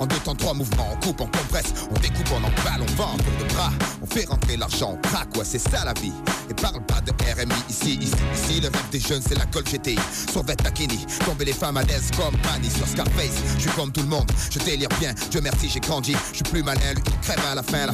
En 0.00 0.06
deux 0.06 0.16
temps, 0.16 0.34
trois 0.34 0.54
mouvements, 0.54 0.88
on 0.90 1.04
coupe, 1.04 1.20
on 1.20 1.26
compresse, 1.26 1.74
on 1.90 2.00
découpe, 2.00 2.28
on 2.32 2.38
emballe, 2.38 2.80
on 2.80 2.94
vend, 2.94 3.16
tour 3.18 3.46
de 3.46 3.52
bras. 3.52 3.70
On 4.02 4.06
fait 4.06 4.24
rentrer 4.24 4.56
l'argent, 4.56 4.96
on 4.96 5.08
craque, 5.08 5.36
ouais, 5.36 5.44
c'est 5.44 5.58
ça 5.58 5.84
la 5.84 5.92
vie. 5.94 6.12
Et 6.48 6.54
parle 6.54 6.80
pas 6.86 7.02
de 7.02 7.10
RMI 7.10 7.54
ici, 7.68 7.98
ici, 8.00 8.14
ici. 8.34 8.60
Le 8.60 8.68
rêve 8.68 8.88
des 8.90 9.00
jeunes, 9.00 9.20
c'est 9.20 9.36
la 9.36 9.44
colle 9.46 9.64
GTI. 9.64 9.98
Sauvet 10.32 10.56
Takini, 10.56 11.04
tomber 11.26 11.44
les 11.44 11.52
femmes 11.52 11.76
à 11.76 11.82
l'aise 11.82 12.10
comme 12.16 12.36
Manny 12.44 12.70
sur 12.70 12.86
Scarface. 12.86 13.42
Je 13.56 13.62
suis 13.62 13.70
comme 13.72 13.92
tout 13.92 14.02
le 14.02 14.08
monde, 14.08 14.30
je 14.50 14.58
délire 14.60 14.88
bien. 14.98 15.12
Dieu 15.30 15.40
merci, 15.42 15.68
j'ai 15.68 15.80
grandi. 15.80 16.16
Je 16.30 16.36
suis 16.36 16.44
plus 16.44 16.62
malin, 16.62 16.94
lui, 16.94 17.02
crève 17.20 17.40
à 17.50 17.54
la 17.54 17.62
fin, 17.62 17.88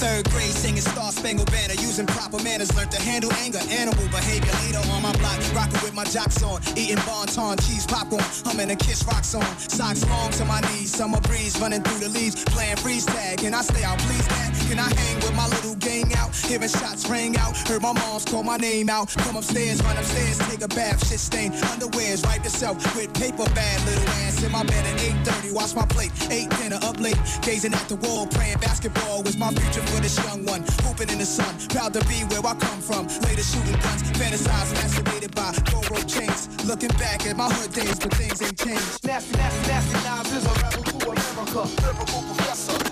Third 0.00 0.30
grade 0.30 0.56
singing 0.56 0.80
Star 0.80 1.12
Spangled 1.12 1.50
Banner, 1.52 1.74
using 1.74 2.06
proper 2.06 2.42
manners, 2.42 2.74
learned 2.74 2.90
to 2.92 3.02
handle 3.02 3.30
anger, 3.44 3.60
animal 3.68 4.08
behavior. 4.08 4.50
Later 4.64 4.80
on 4.92 5.02
my 5.02 5.12
block, 5.20 5.38
rocking 5.54 5.80
with 5.84 5.92
my 5.92 6.04
jocks 6.04 6.42
on, 6.42 6.62
eating 6.74 6.96
bonton, 7.04 7.58
cheese 7.58 7.86
popcorn, 7.86 8.24
humming 8.46 8.70
a 8.70 8.76
Kiss 8.76 9.04
rock 9.04 9.24
song. 9.24 9.44
Socks 9.58 10.08
long 10.08 10.30
to 10.32 10.46
my 10.46 10.60
knees, 10.72 10.90
summer 10.90 11.20
breeze 11.20 11.60
running 11.60 11.82
through 11.82 12.00
the 12.00 12.08
leaves, 12.08 12.44
playing 12.44 12.76
freeze 12.76 13.04
tag. 13.04 13.40
Can 13.40 13.52
I 13.52 13.60
stay 13.60 13.84
out, 13.84 13.98
please, 13.98 14.26
dad? 14.28 14.54
Can 14.70 14.78
I 14.78 14.88
hang 14.88 15.16
with 15.16 15.34
my 15.34 15.46
little 15.48 15.74
gang 15.76 16.14
out? 16.14 16.34
Hearing 16.34 16.68
shots 16.68 17.06
ring 17.06 17.36
out, 17.36 17.54
heard 17.68 17.82
my 17.82 17.92
mom's 17.92 18.24
call 18.24 18.42
my 18.42 18.56
name 18.56 18.88
out. 18.88 19.14
Come 19.18 19.36
upstairs, 19.36 19.82
run 19.82 19.98
upstairs, 19.98 20.38
take 20.48 20.62
a 20.62 20.68
bath, 20.68 21.06
shit 21.06 21.20
stain, 21.20 21.52
underwears, 21.52 22.24
wipe 22.24 22.42
yourself 22.42 22.76
with 22.96 23.12
paper 23.12 23.44
bag, 23.52 23.84
little 23.84 24.08
ass 24.24 24.42
in 24.42 24.50
my 24.50 24.64
bed 24.64 24.86
at 24.86 24.98
8:30, 25.26 25.52
wash 25.52 25.74
my 25.74 25.84
plate, 25.84 26.12
ate 26.30 26.48
dinner 26.56 26.78
up 26.82 26.98
late, 26.98 27.20
gazing 27.42 27.74
at 27.74 27.86
the 27.88 27.96
wall, 27.96 28.26
praying 28.26 28.58
basketball 28.60 29.22
was 29.22 29.36
my 29.36 29.50
future 29.50 29.84
for 29.90 30.00
this 30.00 30.16
young 30.24 30.44
one, 30.46 30.62
hooping 30.84 31.10
in 31.10 31.18
the 31.18 31.26
sun, 31.26 31.52
proud 31.68 31.92
to 31.94 32.00
be 32.06 32.22
where 32.30 32.44
I 32.46 32.54
come 32.54 32.80
from. 32.80 33.06
Later 33.26 33.42
shooting 33.42 33.78
guns, 33.82 34.02
fantasize, 34.18 34.70
fascinated 34.78 35.34
by 35.34 35.52
gold 35.70 36.08
chains. 36.08 36.48
Looking 36.64 36.90
back 36.98 37.26
at 37.26 37.36
my 37.36 37.48
hood 37.48 37.72
days, 37.72 37.98
but 37.98 38.14
things 38.14 38.40
ain't 38.42 38.58
changed. 38.58 39.04
Nasty, 39.04 39.36
nasty, 39.36 39.68
nasty, 39.68 39.98
Nas 40.06 40.32
is 40.32 40.44
a 40.46 40.54
rebel 40.62 40.84
to 40.84 40.96
America. 41.10 41.62
Lyrical 41.82 42.22
professor, 42.28 42.89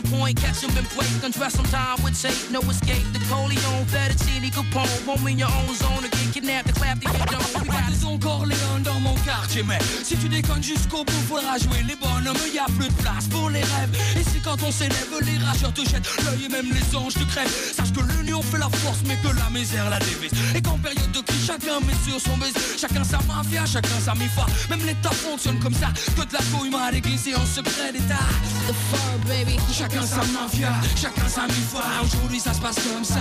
at 0.00 0.10
gunpoint, 0.10 0.36
catch 0.36 0.64
'em 0.64 0.76
in 0.76 0.84
place, 0.86 1.24
undress 1.24 1.54
some 1.54 1.66
time 1.66 2.02
with 2.02 2.20
tape, 2.20 2.50
no 2.50 2.60
escape. 2.70 3.04
The 3.12 3.20
Coleon, 3.28 3.86
Fettuccine, 3.86 4.50
Capone, 4.50 5.04
home 5.04 5.26
in 5.28 5.38
your 5.38 5.48
own 5.48 5.74
zone, 5.74 6.02
to 6.02 6.08
get 6.08 6.32
kidnapped, 6.32 6.68
to 6.68 6.72
clap, 6.74 7.00
to 7.00 7.08
get 7.10 7.30
done. 7.30 7.62
We 7.62 7.68
got 7.68 7.90
Ils 8.00 8.06
ont 8.06 8.18
Corléone 8.18 8.82
dans 8.82 9.00
mon 9.00 9.14
quartier 9.26 9.62
Mais 9.62 9.78
si 10.02 10.16
tu 10.16 10.28
déconnes 10.28 10.62
jusqu'au 10.62 11.04
bout 11.04 11.22
Faudra 11.28 11.58
jouer 11.58 11.82
les 11.86 11.96
bonhommes 11.96 12.36
Y 12.52 12.58
a 12.58 12.66
plus 12.78 12.88
de 12.88 13.02
place 13.02 13.26
pour 13.28 13.50
les 13.50 13.60
rêves 13.60 13.94
Et 14.16 14.22
c'est 14.24 14.42
quand 14.42 14.56
on 14.62 14.70
s'élève 14.70 15.08
Les 15.22 15.38
rageurs 15.44 15.72
te 15.74 15.82
jettent 15.82 16.08
l'œil 16.24 16.46
Et 16.46 16.48
même 16.48 16.72
les 16.72 16.96
anges 16.96 17.14
te 17.14 17.24
crèvent 17.24 17.74
Sache 17.76 17.92
que 17.92 18.00
l'union 18.20 18.42
fait 18.42 18.58
la 18.58 18.68
force 18.68 19.00
Mais 19.06 19.16
que 19.16 19.34
la 19.36 19.50
misère 19.50 19.88
la 19.90 19.98
dévise 19.98 20.30
Et 20.54 20.62
qu'en 20.62 20.78
période 20.78 21.10
de 21.12 21.20
crise 21.20 21.46
Chacun 21.46 21.80
met 21.80 21.94
sur 22.06 22.20
son 22.20 22.36
baiser 22.36 22.78
Chacun 22.78 23.04
sa 23.04 23.18
mafia 23.26 23.64
Chacun 23.66 24.00
sa 24.04 24.14
mifa. 24.14 24.46
Même 24.68 24.84
l'état 24.86 25.10
fonctionne 25.10 25.58
comme 25.58 25.74
ça. 25.74 25.88
Que 26.16 26.22
de 26.26 26.32
la 26.32 26.40
couille 26.50 26.74
à 26.74 26.90
l'église 26.90 27.26
Et 27.28 27.34
en 27.34 27.44
secret 27.44 27.92
d'état 27.92 28.24
The 28.68 28.74
fur, 28.90 29.18
baby. 29.28 29.58
Chacun 29.72 30.06
sa 30.06 30.24
mafia 30.32 30.72
Chacun 30.96 31.28
sa 31.28 31.46
mifa. 31.46 31.82
Aujourd'hui 32.02 32.40
ça 32.40 32.52
se 32.52 32.60
passe 32.60 32.76
comme 32.76 33.04
ça. 33.04 33.20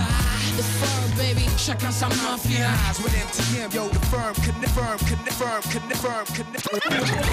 The 0.57 0.63
fur, 0.63 1.15
baby. 1.17 1.45
Chacun 1.57 1.91
sa 1.91 2.07
mafia. 2.07 2.69
With 3.03 3.13
MTM, 3.13 3.73
yo, 3.73 3.89
the 3.89 3.99
firm, 4.07 4.33
connect, 4.45 4.73
firm, 4.73 4.97
connect, 4.99 5.33
firm, 5.33 5.61
connect, 5.71 5.97
firm, 5.97 6.25
connect. 6.35 7.29